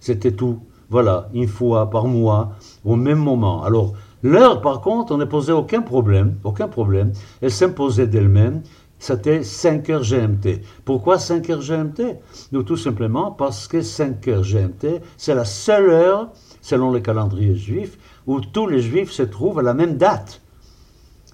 C'était 0.00 0.32
tout. 0.32 0.60
Voilà, 0.88 1.28
une 1.34 1.46
fois 1.46 1.88
par 1.88 2.06
mois, 2.06 2.56
au 2.84 2.96
même 2.96 3.18
moment. 3.18 3.62
Alors, 3.62 3.94
L'heure, 4.22 4.60
par 4.60 4.82
contre, 4.82 5.14
on 5.14 5.18
ne 5.18 5.24
posait 5.24 5.52
aucun 5.52 5.80
problème, 5.80 6.36
aucun 6.44 6.68
problème. 6.68 7.12
Elle 7.40 7.50
s'imposait 7.50 8.06
d'elle-même. 8.06 8.62
C'était 8.98 9.42
5 9.42 9.88
heures 9.88 10.02
GMT. 10.02 10.60
Pourquoi 10.84 11.18
5 11.18 11.48
heures 11.48 11.62
GMT 11.62 12.18
Nous, 12.52 12.62
tout 12.62 12.76
simplement 12.76 13.30
parce 13.30 13.66
que 13.66 13.80
5 13.80 14.28
heures 14.28 14.42
GMT, 14.42 15.00
c'est 15.16 15.34
la 15.34 15.46
seule 15.46 15.88
heure, 15.88 16.28
selon 16.60 16.90
le 16.90 17.00
calendrier 17.00 17.56
juif, 17.56 17.96
où 18.26 18.42
tous 18.42 18.66
les 18.66 18.82
juifs 18.82 19.10
se 19.10 19.22
trouvent 19.22 19.60
à 19.60 19.62
la 19.62 19.72
même 19.72 19.96
date. 19.96 20.42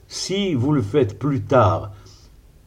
Si 0.06 0.54
vous 0.54 0.70
le 0.70 0.82
faites 0.82 1.18
plus 1.18 1.42
tard, 1.42 1.90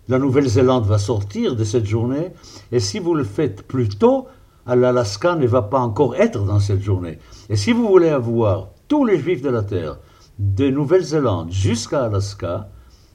la 0.10 0.20
Nouvelle-Zélande 0.20 0.86
va 0.86 0.98
sortir 0.98 1.56
de 1.56 1.64
cette 1.64 1.86
journée, 1.86 2.34
et 2.74 2.82
si 2.82 3.00
vous 3.00 3.16
le 3.16 3.24
faites 3.24 3.66
plus 3.66 3.88
tôt, 3.88 4.28
l'Alaska 4.68 5.36
ne 5.36 5.48
va 5.48 5.62
pas 5.62 5.80
encore 5.80 6.16
être 6.16 6.44
dans 6.44 6.60
cette 6.60 6.82
journée. 6.82 7.20
Et 7.50 7.56
si 7.56 7.72
vous 7.72 7.88
voulez 7.88 8.10
avoir 8.10 8.68
tous 8.90 9.06
les 9.06 9.18
juifs 9.18 9.42
de 9.42 9.50
la 9.50 9.64
Terre 9.64 9.98
de 10.40 10.70
Nouvelle-Zélande 10.70 11.52
jusqu'à 11.52 12.06
Alaska, 12.06 12.70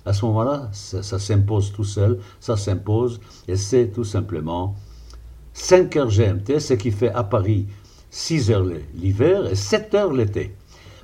à 0.05 0.13
ce 0.13 0.27
moment-là, 0.27 0.69
ça, 0.73 1.19
s'impose 1.19 1.73
tout 1.73 1.85
seul, 1.85 2.19
ça 2.39 2.57
s'impose, 2.57 3.21
et 3.49 3.57
c'est 3.57 3.89
tout 3.89 4.05
simplement 4.05 4.77
5 5.55 5.97
heures 5.97 6.11
GMT, 6.11 6.61
ce 6.61 6.75
qui 6.75 6.91
fait 6.91 7.11
à 7.11 7.25
Paris 7.25 7.67
6 8.11 8.51
heures 8.51 8.67
l'hiver 8.95 9.47
et 9.47 9.55
7 9.55 9.95
heures 9.95 10.13
l'été. 10.13 10.55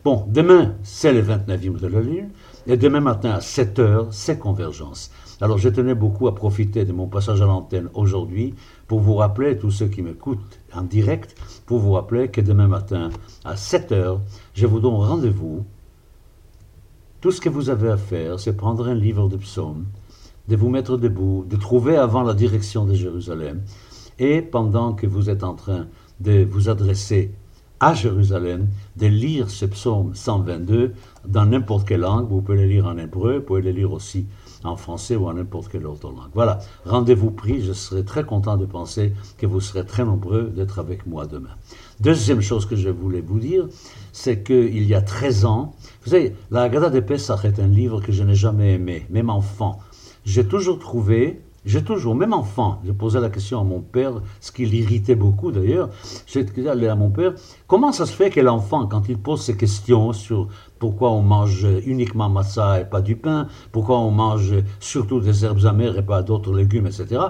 Bon, 0.05 0.25
demain, 0.29 0.77
c'est 0.83 1.13
le 1.13 1.23
29e 1.23 1.79
de 1.79 1.87
la 1.87 2.01
Lune, 2.01 2.31
Et 2.67 2.77
demain 2.77 3.01
matin 3.01 3.31
à 3.33 3.41
7 3.41 3.79
heures, 3.79 4.09
c'est 4.11 4.39
Convergence. 4.39 5.11
Alors 5.41 5.57
je 5.57 5.71
tenais 5.71 5.95
beaucoup 5.95 6.29
à 6.29 6.35
profiter 6.35 6.85
de 6.85 6.93
mon 6.93 7.07
passage 7.07 7.41
à 7.41 7.47
l'antenne 7.47 7.89
aujourd'hui 7.95 8.55
pour 8.87 9.01
vous 9.01 9.15
rappeler, 9.15 9.57
tous 9.57 9.71
ceux 9.71 9.89
qui 9.89 10.03
m'écoutent 10.03 10.61
en 10.75 10.83
direct, 10.83 11.35
pour 11.65 11.79
vous 11.79 11.93
rappeler 11.93 12.29
que 12.29 12.43
demain 12.43 12.69
matin 12.69 13.09
à 13.45 13.57
7 13.57 13.93
heures, 13.93 14.21
je 14.53 14.67
vous 14.67 14.81
donne 14.81 14.95
rendez-vous. 14.95 15.65
Tout 17.21 17.33
ce 17.33 17.41
que 17.43 17.51
vous 17.51 17.69
avez 17.69 17.91
à 17.91 17.99
faire, 17.99 18.41
c'est 18.41 18.57
prendre 18.57 18.89
un 18.89 18.95
livre 18.95 19.29
de 19.29 19.37
psaumes, 19.37 19.85
de 20.49 20.57
vous 20.57 20.71
mettre 20.71 20.97
debout, 20.97 21.45
de 21.47 21.57
trouver 21.57 21.97
avant 21.97 22.23
la 22.23 22.33
direction 22.33 22.87
de 22.87 22.95
Jérusalem, 22.95 23.61
et 24.19 24.41
pendant 24.41 24.95
que 24.95 25.07
vous 25.07 25.29
êtes 25.29 25.45
en 25.45 25.55
train 25.55 25.87
de 26.21 26.47
vous 26.51 26.71
adresser 26.71 27.35
à 27.79 27.93
Jérusalem, 27.93 28.69
de 28.97 29.07
lire 29.07 29.51
ce 29.51 29.67
psaume 29.67 30.15
122 30.15 30.95
dans 31.29 31.45
n'importe 31.45 31.87
quelle 31.87 32.01
langue. 32.01 32.27
Vous 32.29 32.41
pouvez 32.41 32.59
le 32.59 32.67
lire 32.67 32.87
en 32.87 32.97
hébreu, 32.97 33.37
vous 33.37 33.45
pouvez 33.45 33.63
le 33.63 33.73
lire 33.73 33.93
aussi 33.93 34.27
en 34.65 34.77
français 34.77 35.17
ou 35.17 35.27
en 35.29 35.35
n'importe 35.35 35.71
quelle 35.71 35.87
autre 35.87 36.09
langue. 36.09 36.31
Voilà, 36.35 36.61
rendez-vous 36.85 37.31
pris. 37.31 37.63
Je 37.63 37.73
serai 37.73 38.05
très 38.05 38.25
content 38.25 38.57
de 38.57 38.67
penser 38.67 39.13
que 39.39 39.47
vous 39.47 39.61
serez 39.61 39.85
très 39.85 40.05
nombreux 40.05 40.45
d'être 40.45 40.79
avec 40.79 41.07
moi 41.07 41.27
demain. 41.27 41.57
Deuxième 42.01 42.41
chose 42.41 42.67
que 42.67 42.77
je 42.77 42.89
voulais 42.89 43.21
vous 43.21 43.39
dire, 43.39 43.69
c'est 44.13 44.43
qu'il 44.43 44.85
y 44.85 44.95
a 44.95 45.03
13 45.03 45.45
ans, 45.45 45.75
vous 46.05 46.11
savez, 46.11 46.35
la 46.51 46.63
Haggadah 46.63 46.91
de 46.91 47.01
Pessah 47.01 47.39
est 47.45 47.59
un 47.59 47.67
livre 47.67 48.01
que 48.01 48.13
je 48.13 48.23
n'ai 48.23 48.35
jamais 48.35 48.75
aimé, 48.75 49.07
même 49.11 49.31
enfant. 49.31 49.81
J'ai 50.25 50.47
toujours 50.47 50.79
trouvé 50.79 51.41
j'ai 51.65 51.85
toujours, 51.85 52.15
même 52.15 52.33
enfant, 52.33 52.81
je 52.87 52.93
posais 52.93 53.21
la 53.21 53.29
question 53.29 53.61
à 53.61 53.65
mon 53.65 53.81
père, 53.81 54.15
ce 54.41 54.51
qui 54.51 54.65
l'irritait 54.65 55.15
beaucoup 55.15 55.53
d'ailleurs, 55.53 55.91
j'ai 56.27 56.45
dit 56.45 56.67
à 56.67 56.95
mon 56.95 57.11
père, 57.11 57.35
comment 57.67 57.93
ça 57.93 58.07
se 58.07 58.13
fait 58.13 58.31
que 58.31 58.41
l'enfant, 58.41 58.87
quand 58.87 59.09
il 59.09 59.19
pose 59.19 59.43
ces 59.43 59.57
questions 59.57 60.15
sur 60.15 60.49
pourquoi 60.79 61.11
on 61.11 61.21
mange 61.23 61.67
uniquement 61.85 62.31
massa 62.31 62.81
et 62.81 62.85
pas 62.87 63.03
du 63.03 63.15
pain, 63.15 63.47
pourquoi 63.73 63.99
on 63.99 64.11
mange 64.11 64.55
surtout 64.81 65.21
des 65.21 65.45
herbes 65.45 65.67
amères 65.67 65.99
et 65.99 66.03
pas 66.05 66.23
d'autres 66.23 66.55
légumes, 66.55 66.87
etc., 66.87 67.21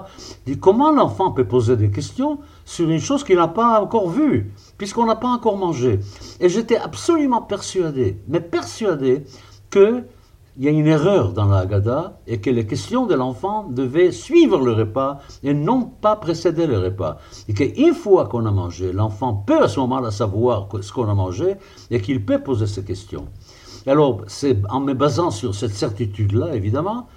dit 0.45 0.57
comment 0.57 0.91
l'enfant 0.91 1.31
peut 1.31 1.45
poser 1.45 1.75
des 1.75 1.91
questions 1.91 2.39
sur 2.63 2.89
une 2.89 2.99
chose 2.99 3.25
qu'il 3.25 3.35
n'a 3.35 3.49
pas 3.49 3.81
encore 3.81 4.09
vue, 4.09 4.53
puisqu'on 4.77 5.05
n'a 5.05 5.17
pas 5.17 5.27
encore 5.27 5.57
mangé. 5.57 5.99
Et 6.39 6.47
j'étais 6.47 6.77
absolument 6.77 7.41
persuadé, 7.41 8.17
mais 8.29 8.39
persuadé 8.39 9.25
que 9.69 10.05
il 10.61 10.65
y 10.65 10.67
a 10.67 10.71
une 10.71 10.85
erreur 10.85 11.33
dans 11.33 11.45
la 11.45 11.57
Haggadah 11.57 12.19
et 12.27 12.39
que 12.39 12.51
les 12.51 12.67
questions 12.67 13.07
de 13.07 13.15
l'enfant 13.15 13.63
devaient 13.67 14.11
suivre 14.11 14.63
le 14.63 14.73
repas 14.73 15.17
et 15.41 15.55
non 15.55 15.85
pas 15.85 16.15
précéder 16.15 16.67
le 16.67 16.77
repas. 16.77 17.17
Et 17.47 17.55
qu'une 17.55 17.95
fois 17.95 18.27
qu'on 18.27 18.45
a 18.45 18.51
mangé, 18.51 18.93
l'enfant 18.93 19.33
peut 19.33 19.63
à 19.63 19.67
ce 19.67 19.79
moment-là 19.79 20.11
savoir 20.11 20.69
ce 20.81 20.93
qu'on 20.93 21.09
a 21.09 21.15
mangé 21.15 21.55
et 21.89 21.99
qu'il 21.99 22.23
peut 22.23 22.43
poser 22.43 22.67
ces 22.67 22.83
questions. 22.83 23.25
Alors, 23.87 24.21
c'est 24.27 24.55
en 24.69 24.81
me 24.81 24.93
basant 24.93 25.31
sur 25.31 25.55
cette 25.55 25.73
certitude-là, 25.73 26.53
évidemment, 26.53 27.07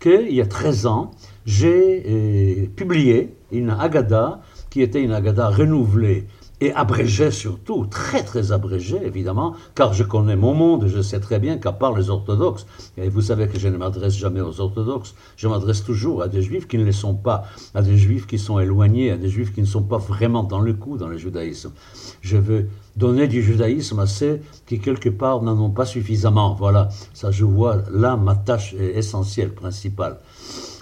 qu'il 0.00 0.32
y 0.32 0.40
a 0.40 0.46
13 0.46 0.86
ans, 0.86 1.10
j'ai 1.44 2.04
euh, 2.08 2.66
publié 2.74 3.36
une 3.52 3.68
Haggadah 3.68 4.40
qui 4.70 4.80
était 4.80 5.02
une 5.02 5.12
Haggadah 5.12 5.50
renouvelée 5.50 6.26
et 6.60 6.72
abrégé 6.72 7.30
surtout, 7.30 7.86
très 7.86 8.22
très 8.22 8.52
abrégé 8.52 9.00
évidemment, 9.04 9.54
car 9.74 9.92
je 9.92 10.04
connais 10.04 10.36
mon 10.36 10.54
monde, 10.54 10.86
je 10.86 11.02
sais 11.02 11.20
très 11.20 11.38
bien 11.38 11.58
qu'à 11.58 11.72
part 11.72 11.96
les 11.96 12.10
orthodoxes, 12.10 12.66
et 12.96 13.08
vous 13.08 13.22
savez 13.22 13.48
que 13.48 13.58
je 13.58 13.68
ne 13.68 13.76
m'adresse 13.76 14.16
jamais 14.16 14.40
aux 14.40 14.60
orthodoxes, 14.60 15.14
je 15.36 15.48
m'adresse 15.48 15.84
toujours 15.84 16.22
à 16.22 16.28
des 16.28 16.42
juifs 16.42 16.68
qui 16.68 16.78
ne 16.78 16.84
le 16.84 16.92
sont 16.92 17.14
pas, 17.14 17.44
à 17.74 17.82
des 17.82 17.96
juifs 17.96 18.26
qui 18.26 18.38
sont 18.38 18.58
éloignés, 18.58 19.10
à 19.10 19.16
des 19.16 19.28
juifs 19.28 19.52
qui 19.52 19.60
ne 19.60 19.66
sont 19.66 19.82
pas 19.82 19.98
vraiment 19.98 20.44
dans 20.44 20.60
le 20.60 20.74
coup 20.74 20.96
dans 20.96 21.08
le 21.08 21.18
judaïsme. 21.18 21.72
Je 22.20 22.36
veux 22.36 22.68
donner 22.96 23.26
du 23.26 23.42
judaïsme 23.42 23.98
à 23.98 24.06
ceux 24.06 24.40
qui 24.66 24.78
quelque 24.78 25.08
part 25.08 25.42
n'en 25.42 25.58
ont 25.60 25.70
pas 25.70 25.86
suffisamment. 25.86 26.54
Voilà, 26.54 26.88
ça 27.12 27.30
je 27.30 27.44
vois 27.44 27.82
là 27.92 28.16
ma 28.16 28.36
tâche 28.36 28.74
essentielle, 28.74 29.52
principale. 29.52 30.18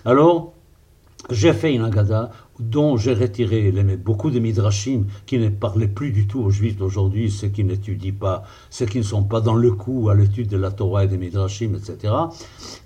Alors, 0.05 0.53
j'ai 1.31 1.53
fait 1.53 1.73
une 1.73 1.85
agada 1.85 2.31
dont 2.71 2.97
j'ai 2.97 3.15
retiré 3.15 3.73
beaucoup 3.97 4.31
de 4.31 4.39
midrashim 4.39 5.07
qui 5.27 5.39
ne 5.39 5.49
parlaient 5.49 5.89
plus 5.89 6.13
du 6.13 6.27
tout 6.27 6.41
aux 6.41 6.51
juifs 6.51 6.77
d'aujourd'hui, 6.77 7.31
ceux 7.31 7.49
qui 7.49 7.65
n'étudient 7.65 8.13
pas, 8.19 8.45
ceux 8.71 8.87
qui 8.87 8.99
ne 8.99 9.03
sont 9.03 9.25
pas 9.25 9.41
dans 9.41 9.55
le 9.55 9.73
coup 9.73 10.09
à 10.09 10.15
l'étude 10.15 10.49
de 10.49 10.57
la 10.57 10.71
Torah 10.71 11.05
et 11.05 11.09
des 11.09 11.19
midrashim, 11.19 11.75
etc. 11.75 12.15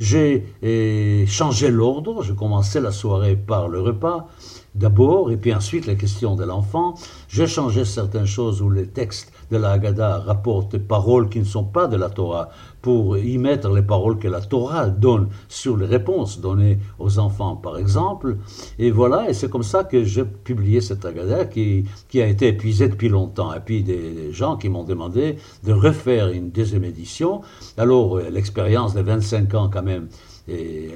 J'ai 0.00 0.46
eh, 0.62 1.24
changé 1.26 1.70
l'ordre, 1.70 2.22
je 2.22 2.32
commençais 2.32 2.80
la 2.80 2.92
soirée 2.92 3.36
par 3.36 3.68
le 3.68 3.80
repas, 3.80 4.28
d'abord, 4.74 5.30
et 5.30 5.36
puis 5.36 5.54
ensuite 5.54 5.86
les 5.86 5.96
questions 5.96 6.36
de 6.36 6.44
l'enfant. 6.44 6.94
J'ai 7.28 7.46
changé 7.46 7.84
certaines 7.84 8.26
choses 8.26 8.62
où 8.62 8.70
les 8.70 8.86
textes 8.86 9.32
de 9.50 9.56
la 9.56 9.72
Haggadah 9.72 10.18
rapportent 10.20 10.72
des 10.72 10.78
paroles 10.78 11.28
qui 11.28 11.38
ne 11.38 11.44
sont 11.44 11.64
pas 11.64 11.86
de 11.86 11.96
la 11.96 12.10
Torah 12.10 12.50
pour 12.86 13.18
y 13.18 13.36
mettre 13.36 13.68
les 13.74 13.82
paroles 13.82 14.16
que 14.16 14.28
la 14.28 14.40
Torah 14.40 14.86
donne 14.86 15.26
sur 15.48 15.76
les 15.76 15.86
réponses 15.86 16.40
données 16.40 16.78
aux 17.00 17.18
enfants, 17.18 17.56
par 17.56 17.78
exemple. 17.78 18.36
Et 18.78 18.92
voilà, 18.92 19.28
et 19.28 19.34
c'est 19.34 19.50
comme 19.50 19.64
ça 19.64 19.82
que 19.82 20.04
j'ai 20.04 20.24
publié 20.24 20.80
cette 20.80 21.04
Haggadah 21.04 21.46
qui, 21.46 21.84
a 22.14 22.26
été 22.28 22.46
épuisée 22.46 22.88
depuis 22.88 23.08
longtemps. 23.08 23.52
Et 23.52 23.58
puis 23.58 23.82
des, 23.82 24.30
gens 24.30 24.56
qui 24.56 24.68
m'ont 24.68 24.84
demandé 24.84 25.34
de 25.64 25.72
refaire 25.72 26.28
une 26.28 26.50
deuxième 26.50 26.84
édition. 26.84 27.40
Alors, 27.76 28.18
euh, 28.18 28.30
l'expérience 28.30 28.94
de 28.94 29.00
25 29.00 29.52
ans 29.54 29.68
quand 29.68 29.82
même 29.82 30.06
et 30.48 30.92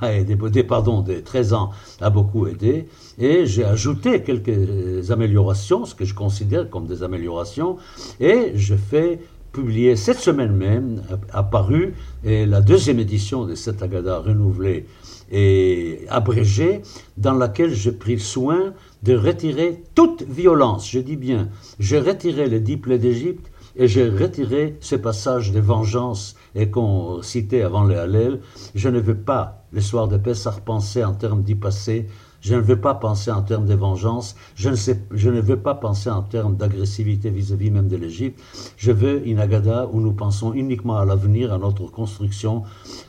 a 0.00 0.14
aidé, 0.14 0.62
pardon, 0.62 1.02
de 1.02 1.20
13 1.20 1.52
ans 1.52 1.70
a 2.00 2.08
beaucoup 2.08 2.46
aidé. 2.46 2.88
Et 3.18 3.44
j'ai 3.44 3.64
ajouté 3.64 4.22
quelques 4.22 5.10
améliorations, 5.10 5.84
ce 5.84 5.94
que 5.94 6.06
je 6.06 6.14
considère 6.14 6.70
comme 6.70 6.86
des 6.86 7.02
améliorations, 7.02 7.76
et 8.20 8.52
je 8.54 8.74
fais 8.74 9.20
publier 9.52 9.96
cette 9.96 10.18
semaine 10.18 10.54
même, 10.54 11.02
apparu, 11.32 11.94
la 12.24 12.60
deuxième 12.60 12.98
édition 12.98 13.44
de 13.44 13.54
cette 13.54 13.82
Agada 13.82 14.18
renouvelée 14.18 14.86
et 15.30 16.06
abrégée, 16.08 16.82
dans 17.16 17.34
laquelle 17.34 17.74
j'ai 17.74 17.92
pris 17.92 18.18
soin 18.18 18.74
de 19.02 19.16
retirer 19.16 19.82
toute 19.94 20.22
violence. 20.22 20.88
Je 20.90 21.00
dis 21.00 21.16
bien, 21.16 21.48
j'ai 21.78 21.98
retiré 21.98 22.48
les 22.48 22.60
dix 22.60 22.76
plaies 22.76 22.98
d'Égypte 22.98 23.50
et 23.76 23.88
j'ai 23.88 24.08
retiré 24.08 24.76
ce 24.80 24.96
passage 24.96 25.52
de 25.52 25.60
vengeance 25.60 26.36
et 26.54 26.70
qu'on 26.70 27.20
citait 27.22 27.62
avant 27.62 27.84
les 27.84 27.96
Hallel. 27.96 28.40
Je 28.74 28.88
ne 28.88 29.00
veux 29.00 29.16
pas, 29.16 29.64
le 29.72 29.80
soir 29.80 30.08
de 30.08 30.16
Pessah, 30.16 30.56
penser 30.64 31.04
en 31.04 31.12
termes 31.12 31.42
d'y 31.42 31.54
passer. 31.54 32.06
Je 32.46 32.54
ne 32.54 32.60
veux 32.60 32.80
pas 32.80 32.94
penser 32.94 33.32
en 33.32 33.42
termes 33.42 33.66
de 33.66 33.74
vengeance. 33.74 34.36
Je 34.54 34.68
ne, 34.68 35.40
veux 35.40 35.56
pas 35.56 35.74
penser 35.74 36.08
en 36.10 36.22
termes 36.22 36.54
d'agressivité 36.54 37.28
vis-à-vis 37.28 37.72
même 37.72 37.88
de 37.88 37.96
l'Égypte. 37.96 38.40
Je 38.76 38.92
veux 38.92 39.26
une 39.26 39.40
Agada 39.40 39.88
où 39.92 40.00
nous 40.00 40.12
pensons 40.12 40.52
uniquement 40.52 40.96
à 40.96 41.04
l'avenir, 41.04 41.52
à 41.52 41.58
notre 41.58 41.90
construction, 41.90 42.62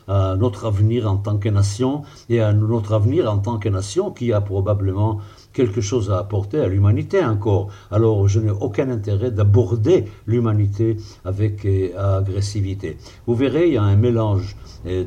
à 0.07 0.35
notre 0.39 0.65
avenir 0.65 1.07
en 1.07 1.17
tant 1.17 1.37
que 1.37 1.49
nation 1.49 2.01
et 2.29 2.41
à 2.41 2.51
notre 2.51 2.93
avenir 2.93 3.31
en 3.31 3.37
tant 3.37 3.59
que 3.59 3.69
nation 3.69 4.09
qui 4.09 4.33
a 4.33 4.41
probablement 4.41 5.19
quelque 5.53 5.81
chose 5.81 6.09
à 6.09 6.17
apporter 6.17 6.59
à 6.59 6.67
l'humanité 6.67 7.23
encore. 7.23 7.67
Alors 7.91 8.27
je 8.27 8.39
n'ai 8.39 8.49
aucun 8.49 8.89
intérêt 8.89 9.29
d'aborder 9.29 10.05
l'humanité 10.25 10.97
avec 11.25 11.63
euh, 11.63 12.17
agressivité. 12.21 12.97
Vous 13.27 13.35
verrez, 13.35 13.67
il 13.67 13.73
y 13.75 13.77
a 13.77 13.83
un 13.83 13.97
mélange 13.97 14.55
euh, 14.87 15.03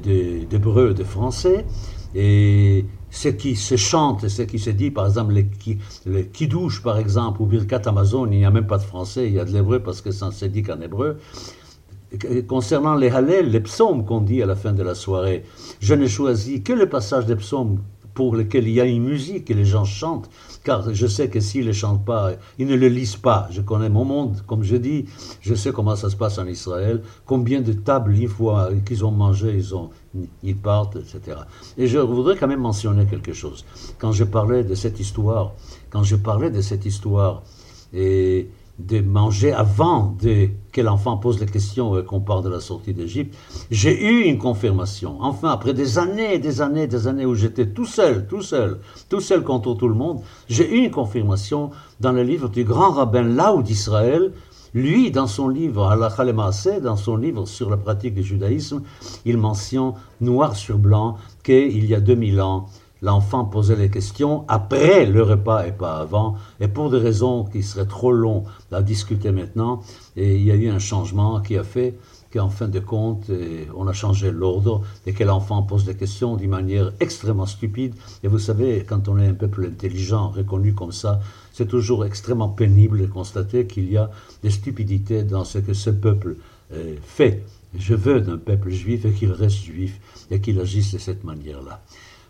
d'hébreu 0.49 0.93
et 0.93 0.95
de 0.95 1.03
français. 1.03 1.67
Et 2.15 2.85
ce 3.11 3.29
qui 3.29 3.57
se 3.57 3.77
chante, 3.77 4.29
ce 4.29 4.43
qui 4.43 4.59
se 4.59 4.71
dit, 4.71 4.91
par 4.91 5.07
exemple, 5.07 5.33
les, 5.33 5.49
les 6.07 6.27
kidouches, 6.27 6.83
par 6.83 6.99
exemple, 6.99 7.43
ou 7.43 7.47
Birkat 7.47 7.83
Amazon, 7.87 8.27
il 8.27 8.39
n'y 8.39 8.45
a 8.45 8.51
même 8.51 8.67
pas 8.67 8.79
de 8.79 8.83
français, 8.83 9.27
il 9.27 9.35
y 9.35 9.41
a 9.41 9.45
de 9.45 9.51
l'hébreu 9.51 9.81
parce 9.81 10.01
que 10.01 10.11
ça 10.11 10.27
ne 10.27 10.33
se 10.33 10.45
dit 10.47 10.63
qu'en 10.63 10.81
hébreu. 10.81 11.19
Concernant 12.49 12.97
les 12.97 13.09
Hallel, 13.09 13.51
les 13.51 13.61
psaumes 13.61 14.05
qu'on 14.05 14.21
dit 14.21 14.43
à 14.43 14.47
la 14.47 14.57
fin 14.57 14.73
de 14.73 14.83
la 14.83 14.97
soirée, 14.97 15.45
je 15.81 15.95
n'ai 15.95 16.09
choisi 16.09 16.63
que 16.63 16.73
le 16.73 16.89
passage 16.89 17.27
des 17.27 17.37
psaumes 17.37 17.79
pour 18.15 18.35
lesquels 18.35 18.67
il 18.67 18.75
y 18.75 18.81
a 18.81 18.85
une 18.85 19.05
musique 19.05 19.51
et 19.51 19.55
les 19.55 19.65
gens 19.65 19.85
chantent, 19.85 20.29
car 20.65 20.93
je 20.93 21.07
sais 21.07 21.29
que 21.29 21.41
s'ils 21.41 21.67
ne 21.67 21.73
chantent 21.73 22.05
pas, 22.05 22.33
ils 22.59 22.67
ne 22.67 22.75
le 22.75 22.89
lisent 22.89 23.17
pas. 23.17 23.49
Je 23.51 23.61
connais 23.61 23.89
mon 23.89 24.05
monde, 24.05 24.43
comme 24.47 24.63
je 24.63 24.77
dis, 24.77 25.07
je 25.41 25.55
sais 25.55 25.73
comment 25.73 25.97
ça 25.97 26.11
se 26.11 26.17
passe 26.17 26.39
en 26.39 26.47
Israël, 26.47 27.03
combien 27.27 27.61
de 27.61 27.73
tables, 27.73 28.15
une 28.15 28.29
fois 28.29 28.71
qu'ils 28.85 29.05
ont 29.05 29.13
mangé, 29.13 29.55
ils, 29.55 29.75
ont, 29.75 29.91
ils 30.43 30.57
partent, 30.57 30.97
etc. 30.97 31.39
Et 31.79 31.87
je 31.87 31.99
voudrais 31.99 32.37
quand 32.37 32.49
même 32.49 32.61
mentionner 32.61 33.07
quelque 33.07 33.33
chose. 33.33 33.65
Quand 33.99 34.13
je 34.13 34.25
parlais 34.25 34.65
de 34.65 34.75
cette 34.75 34.99
histoire, 34.99 35.53
quand 35.91 36.03
je 36.03 36.17
parlais 36.17 36.51
de 36.51 36.61
cette 36.61 36.85
histoire, 36.85 37.43
et 37.93 38.49
de 38.79 39.01
manger 39.01 39.53
avant 39.53 40.17
de, 40.23 40.49
que 40.73 40.81
l'enfant 40.81 41.17
pose 41.17 41.39
les 41.41 41.47
questions 41.47 41.99
et 41.99 42.05
qu'on 42.05 42.21
parle 42.21 42.45
de 42.45 42.49
la 42.49 42.61
sortie 42.61 42.95
d'Égypte, 42.95 43.37
j'ai 43.71 44.03
eu 44.03 44.25
une 44.25 44.39
confirmation. 44.39 45.17
Enfin, 45.21 45.51
après 45.51 45.75
des 45.75 45.99
années, 45.99 46.39
des 46.39 46.63
années, 46.63 46.87
des 46.87 47.07
années 47.07 47.27
où 47.27 47.35
j'étais 47.35 47.67
tout 47.67 47.85
seul, 47.85 48.27
tout 48.27 48.43
seul, 48.43 48.81
tout 49.09 49.21
seul 49.21 49.43
contre 49.43 49.75
tout 49.75 49.89
le 49.89 49.95
monde, 49.95 50.21
j'ai 50.49 50.71
eu 50.75 50.85
une 50.85 50.91
confirmation 50.91 51.71
dans 52.01 52.13
le 52.13 52.23
livre 52.23 52.49
du 52.49 52.65
grand 52.65 52.93
rabbin 52.93 53.23
Laou 53.23 53.63
d'Israël. 53.63 54.33
Lui, 54.73 55.11
dans 55.11 55.27
son 55.27 55.49
livre 55.49 55.89
Halakha 55.89 56.25
dans 56.81 56.97
son 56.97 57.17
livre 57.17 57.47
sur 57.47 57.71
la 57.71 57.77
pratique 57.77 58.15
du 58.15 58.23
judaïsme, 58.23 58.83
il 59.25 59.37
mentionne 59.37 59.95
noir 60.21 60.55
sur 60.55 60.79
blanc 60.79 61.17
qu'il 61.43 61.85
y 61.87 61.95
a 61.95 62.01
2000 62.01 62.41
ans, 62.41 62.67
l'enfant 63.03 63.45
posait 63.45 63.75
les 63.75 63.91
questions 63.91 64.45
après 64.47 65.07
le 65.07 65.23
repas 65.23 65.67
et 65.67 65.73
pas 65.73 65.97
avant, 65.97 66.37
et 66.61 66.69
pour 66.69 66.91
des 66.91 66.99
raisons 66.99 67.45
qui 67.45 67.63
seraient 67.63 67.87
trop 67.87 68.13
longues 68.13 68.45
à 68.71 68.83
discuter 68.83 69.33
maintenant, 69.33 69.81
et 70.17 70.37
il 70.37 70.43
y 70.45 70.53
a 70.53 70.55
eu 70.55 70.69
un 70.69 70.79
changement 70.79 71.41
qui 71.41 71.57
a 71.59 71.65
fait 71.65 71.97
qu'en 72.33 72.49
fin 72.49 72.69
de 72.69 72.79
compte, 72.79 73.29
eh, 73.31 73.67
on 73.77 73.89
a 73.89 73.93
changé 73.93 74.31
l'ordre 74.31 74.83
et 75.07 75.13
que 75.13 75.25
l'enfant 75.25 75.63
pose 75.63 75.85
des 75.85 75.97
questions 75.97 76.37
d'une 76.37 76.51
manière 76.51 76.93
extrêmement 77.01 77.47
stupide. 77.47 77.95
Et 78.23 78.29
vous 78.29 78.39
savez, 78.39 78.85
quand 78.89 79.09
on 79.09 79.19
est 79.19 79.27
un 79.27 79.35
peuple 79.35 79.67
intelligent, 79.67 80.29
reconnu 80.29 80.73
comme 80.73 80.93
ça, 80.93 81.21
c'est 81.61 81.67
toujours 81.67 82.07
extrêmement 82.07 82.49
pénible 82.49 83.03
de 83.03 83.07
constater 83.07 83.67
qu'il 83.67 83.93
y 83.93 83.99
a 83.99 84.11
des 84.43 84.49
stupidités 84.49 85.25
dans 85.25 85.45
ce 85.45 85.59
que 85.59 85.75
ce 85.75 85.91
peuple 85.91 86.37
eh, 86.75 86.99
fait. 87.05 87.43
Je 87.79 87.95
veux 87.95 88.23
d'un 88.23 88.39
peuple 88.39 88.71
juif 88.71 89.05
et 89.05 89.11
qu'il 89.11 89.31
reste 89.31 89.59
juif 89.59 90.01
et 90.31 90.41
qu'il 90.41 90.59
agisse 90.59 90.95
de 90.95 90.99
cette 90.99 91.23
manière-là. 91.23 91.83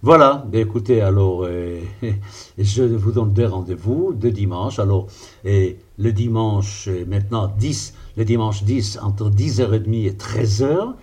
Voilà, 0.02 0.44
ben 0.50 0.62
écoutez, 0.62 1.00
alors, 1.00 1.44
euh, 1.44 1.78
je 2.58 2.82
vous 2.82 3.12
donne 3.12 3.32
des 3.32 3.46
rendez-vous 3.46 4.14
de 4.14 4.30
dimanche. 4.30 4.80
Alors, 4.80 5.06
et 5.44 5.76
le 5.96 6.12
dimanche, 6.12 6.88
euh, 6.88 7.04
maintenant 7.06 7.52
10, 7.56 7.94
le 8.16 8.24
dimanche 8.24 8.64
10 8.64 8.98
entre 9.00 9.30
10h30 9.30 10.06
et 10.08 10.10
13h, 10.10 10.94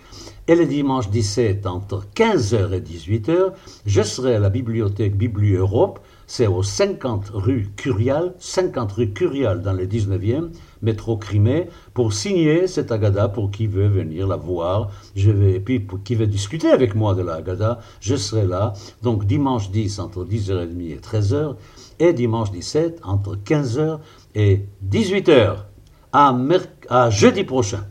et 0.48 0.54
le 0.54 0.66
dimanche 0.66 1.08
17 1.08 1.66
entre 1.66 2.04
15h 2.14 2.74
et 2.74 2.80
18h, 2.80 3.52
je 3.86 4.02
serai 4.02 4.34
à 4.34 4.38
la 4.38 4.50
bibliothèque 4.50 5.16
Bibli 5.16 5.54
Europe 5.54 6.00
c'est 6.28 6.46
au 6.46 6.62
50 6.62 7.30
rue 7.32 7.70
Curial, 7.74 8.34
50 8.38 8.92
rue 8.92 9.10
Curial 9.12 9.62
dans 9.62 9.72
le 9.72 9.86
19e, 9.86 10.50
métro 10.82 11.16
Crimée, 11.16 11.68
pour 11.94 12.12
signer 12.12 12.66
cette 12.66 12.92
Agada 12.92 13.28
pour 13.28 13.50
qui 13.50 13.66
veut 13.66 13.88
venir 13.88 14.28
la 14.28 14.36
voir. 14.36 14.90
Je 15.16 15.30
vais, 15.30 15.54
et 15.54 15.60
puis 15.60 15.80
pour 15.80 16.02
qui 16.02 16.14
veut 16.14 16.26
discuter 16.26 16.68
avec 16.68 16.94
moi 16.94 17.14
de 17.14 17.22
la 17.22 17.36
Agada, 17.36 17.80
je 18.00 18.14
serai 18.14 18.46
là. 18.46 18.74
Donc 19.02 19.24
dimanche 19.24 19.70
10 19.70 19.98
entre 20.00 20.24
10h30 20.26 20.92
et 20.92 20.98
13h 20.98 21.56
et 21.98 22.12
dimanche 22.12 22.52
17 22.52 23.00
entre 23.04 23.34
15h 23.36 23.98
et 24.34 24.66
18h. 24.88 25.56
À, 26.12 26.34
à 26.88 27.10
jeudi 27.10 27.44
prochain. 27.44 27.84